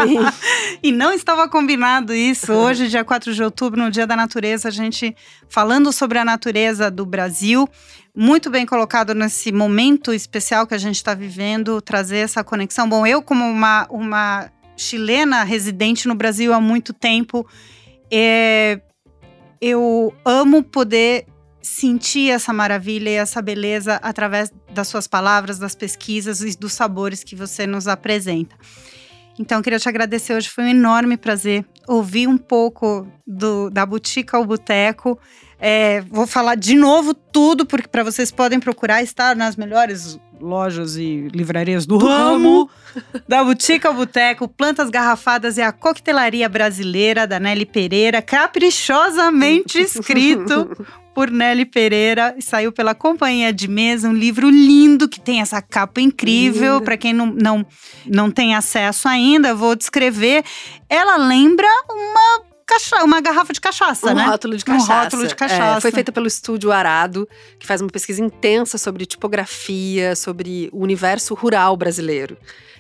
e 0.84 0.92
não 0.92 1.14
estava 1.14 1.48
combinado 1.48 2.14
isso. 2.14 2.52
Hoje, 2.52 2.90
dia 2.90 3.06
4 3.06 3.34
de 3.34 3.42
outubro, 3.42 3.82
no 3.82 3.90
Dia 3.90 4.06
da 4.06 4.14
Natureza, 4.14 4.68
a 4.68 4.72
gente 4.72 5.16
falando 5.48 5.94
sobre 5.94 6.20
a 6.20 6.26
natureza 6.26 6.92
do 6.92 7.06
Brasil. 7.06 7.68
Muito 8.14 8.50
bem 8.50 8.66
colocado 8.66 9.16
nesse 9.16 9.54
momento 9.54 10.14
especial 10.14 10.68
que 10.68 10.74
a 10.74 10.78
gente 10.78 10.96
está 10.96 11.14
vivendo, 11.14 11.82
trazer 11.82 12.18
essa 12.18 12.44
conexão. 12.44 12.90
Bom, 12.90 13.08
eu, 13.08 13.22
como 13.22 13.46
uma, 13.46 13.88
uma 13.90 14.52
chilena 14.76 15.44
residente 15.44 16.10
no 16.10 16.16
Brasil 16.16 16.54
há 16.54 16.60
muito 16.60 16.92
tempo, 16.92 17.48
é, 18.12 18.82
eu 19.62 20.14
amo 20.26 20.62
poder 20.62 21.26
sentir 21.68 22.32
essa 22.32 22.54
maravilha 22.54 23.10
e 23.10 23.14
essa 23.14 23.42
beleza 23.42 23.96
através 24.02 24.52
das 24.74 24.88
suas 24.88 25.08
palavras, 25.08 25.60
das 25.60 25.76
pesquisas 25.76 26.42
e 26.42 26.58
dos 26.58 26.74
sabores 26.74 27.24
que 27.24 27.36
você 27.36 27.68
nos 27.68 27.88
apresenta. 27.88 28.56
Então, 29.40 29.62
queria 29.62 29.80
te 29.80 29.88
agradecer 29.88 30.34
hoje, 30.34 30.50
foi 30.50 30.64
um 30.64 30.70
enorme 30.70 31.16
prazer 31.16 31.64
ouvir 31.88 32.28
um 32.28 32.38
pouco 32.38 33.08
do, 33.26 33.70
da 33.70 33.86
Boutique 33.86 34.36
ao 34.36 34.44
Boteco. 34.44 35.20
É, 35.60 36.02
vou 36.02 36.28
falar 36.28 36.56
de 36.56 36.76
novo 36.76 37.14
tudo, 37.14 37.66
porque 37.66 37.88
para 37.88 38.04
vocês 38.04 38.32
podem 38.32 38.60
procurar 38.60 39.02
estar 39.02 39.36
nas 39.36 39.56
melhores 39.56 40.20
lojas 40.40 40.98
e 40.98 41.28
livrarias 41.34 41.86
do, 41.86 41.98
do 41.98 42.08
ramo, 42.08 42.70
da 43.28 43.44
Boutique 43.44 43.88
ao 43.88 43.94
Boteco, 43.94 44.48
Plantas 44.48 44.90
Garrafadas 44.90 45.58
e 45.58 45.62
a 45.62 45.72
Coquetelaria 45.72 46.48
Brasileira 46.48 47.26
da 47.26 47.40
Nelly 47.40 47.66
Pereira, 47.66 48.22
caprichosamente 48.22 49.80
escrito 49.82 50.70
por 51.18 51.32
Nelly 51.32 51.66
Pereira 51.66 52.36
e 52.38 52.44
saiu 52.44 52.72
pela 52.72 52.94
Companhia 52.94 53.52
de 53.52 53.68
Mesa, 53.68 54.08
um 54.08 54.14
livro 54.14 54.48
lindo 54.52 55.10
que 55.10 55.20
tem 55.20 55.42
essa 55.42 55.60
capa 55.60 56.00
incrível. 56.00 56.80
Para 56.80 56.96
quem 56.96 57.12
não, 57.12 57.26
não, 57.26 57.66
não 58.06 58.30
tem 58.30 58.54
acesso 58.54 59.08
ainda, 59.08 59.56
vou 59.56 59.76
descrever. 59.76 60.44
Ela 60.88 61.18
lembra 61.18 61.68
uma 61.90 62.47
cacha 62.68 63.04
uma 63.04 63.22
garrafa 63.22 63.54
de 63.54 63.62
cachaça, 63.62 64.12
um 64.12 64.14
né? 64.14 64.26
Rótulo 64.26 64.58
de 64.58 64.66
cachaça. 64.66 64.94
Um 64.94 65.04
rótulo 65.04 65.28
de 65.28 65.36
cachaça. 65.36 65.78
É, 65.78 65.82
foi 65.82 65.92
feita 65.92 66.12
pelo 66.12 66.28
Estúdio 66.28 66.72
Arado, 66.72 67.28
que 67.58 67.66
faz 67.66 67.80
uma 67.82 67.90
pesquisa 67.90 68.22
intensa 68.22 68.78
sobre 68.78 69.06
tipografia, 69.06 70.16
sobre 70.16 70.70
o 70.74 70.84
universo 70.84 71.34
rural 71.34 71.78
brasileiro. 71.78 72.38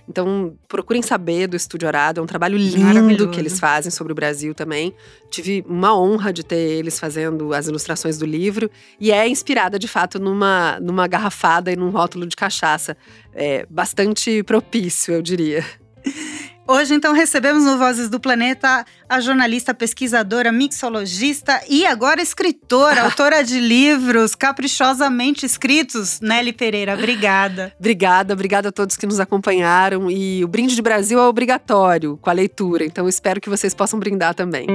Então, 0.09 0.57
procurem 0.69 1.01
saber 1.01 1.47
do 1.47 1.57
Estúdio 1.57 1.87
Arado, 1.87 2.21
é 2.21 2.23
um 2.23 2.27
trabalho 2.27 2.57
lindo 2.57 3.29
que 3.29 3.39
eles 3.39 3.59
fazem 3.59 3.91
sobre 3.91 4.13
o 4.13 4.15
Brasil 4.15 4.53
também. 4.53 4.95
Tive 5.29 5.65
uma 5.67 5.97
honra 5.97 6.31
de 6.31 6.45
ter 6.45 6.55
eles 6.55 6.97
fazendo 6.97 7.53
as 7.53 7.67
ilustrações 7.67 8.17
do 8.17 8.25
livro 8.25 8.71
e 8.99 9.11
é 9.11 9.27
inspirada 9.27 9.77
de 9.77 9.87
fato 9.87 10.17
numa, 10.17 10.79
numa 10.79 11.07
garrafada 11.07 11.71
e 11.71 11.75
num 11.75 11.89
rótulo 11.89 12.25
de 12.25 12.37
cachaça. 12.37 12.95
É 13.33 13.65
bastante 13.69 14.43
propício, 14.43 15.13
eu 15.13 15.21
diria. 15.21 15.65
Hoje, 16.69 16.93
então, 16.93 17.13
recebemos 17.13 17.63
no 17.63 17.77
Vozes 17.77 18.09
do 18.09 18.19
Planeta 18.19 18.85
a 19.07 19.21
jornalista, 19.21 19.73
pesquisadora, 19.73 20.51
mixologista 20.51 21.61
e 21.69 21.85
agora 21.85 22.21
escritora, 22.21 23.03
autora 23.07 23.41
de 23.41 23.57
livros 23.57 24.35
caprichosamente 24.35 25.45
escritos, 25.45 26.19
Nelly 26.19 26.51
Pereira. 26.51 26.93
Obrigada. 26.93 27.73
obrigada, 27.79 28.33
obrigada 28.33 28.67
a 28.67 28.71
todos 28.73 28.97
que 28.97 29.05
nos 29.05 29.17
acompanharam. 29.17 30.11
E 30.11 30.43
o 30.43 30.47
Brinde 30.49 30.75
de 30.75 30.81
Brasil 30.81 31.17
é 31.17 31.25
obrigatório 31.25 32.17
com 32.21 32.29
a 32.29 32.33
leitura, 32.33 32.83
então 32.83 33.07
espero 33.07 33.39
que 33.39 33.49
vocês 33.49 33.73
possam 33.73 33.97
brindar 33.97 34.35
também. 34.35 34.67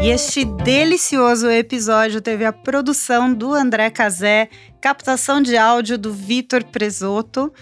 E 0.00 0.10
este 0.10 0.44
delicioso 0.44 1.50
episódio 1.50 2.20
teve 2.20 2.44
a 2.44 2.52
produção 2.52 3.34
do 3.34 3.52
André 3.52 3.90
Cazé, 3.90 4.48
captação 4.80 5.42
de 5.42 5.56
áudio 5.56 5.98
do 5.98 6.12
Vitor 6.12 6.62
Presoto. 6.62 7.52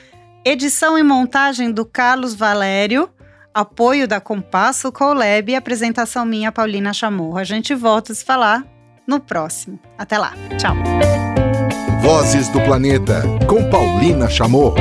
Edição 0.46 0.96
e 0.96 1.02
montagem 1.02 1.72
do 1.72 1.84
Carlos 1.84 2.32
Valério. 2.32 3.10
Apoio 3.52 4.06
da 4.06 4.20
Compasso 4.20 4.92
Colab 4.92 5.50
e 5.50 5.56
apresentação 5.56 6.24
minha, 6.24 6.52
Paulina 6.52 6.92
Chamorro. 6.92 7.36
A 7.36 7.42
gente 7.42 7.74
volta 7.74 8.12
a 8.12 8.14
se 8.14 8.24
falar 8.24 8.64
no 9.08 9.18
próximo. 9.18 9.76
Até 9.98 10.16
lá. 10.16 10.34
Tchau. 10.56 10.76
Vozes 12.00 12.48
do 12.50 12.60
Planeta, 12.60 13.22
com 13.48 13.68
Paulina 13.68 14.30
Chamorro. 14.30 14.76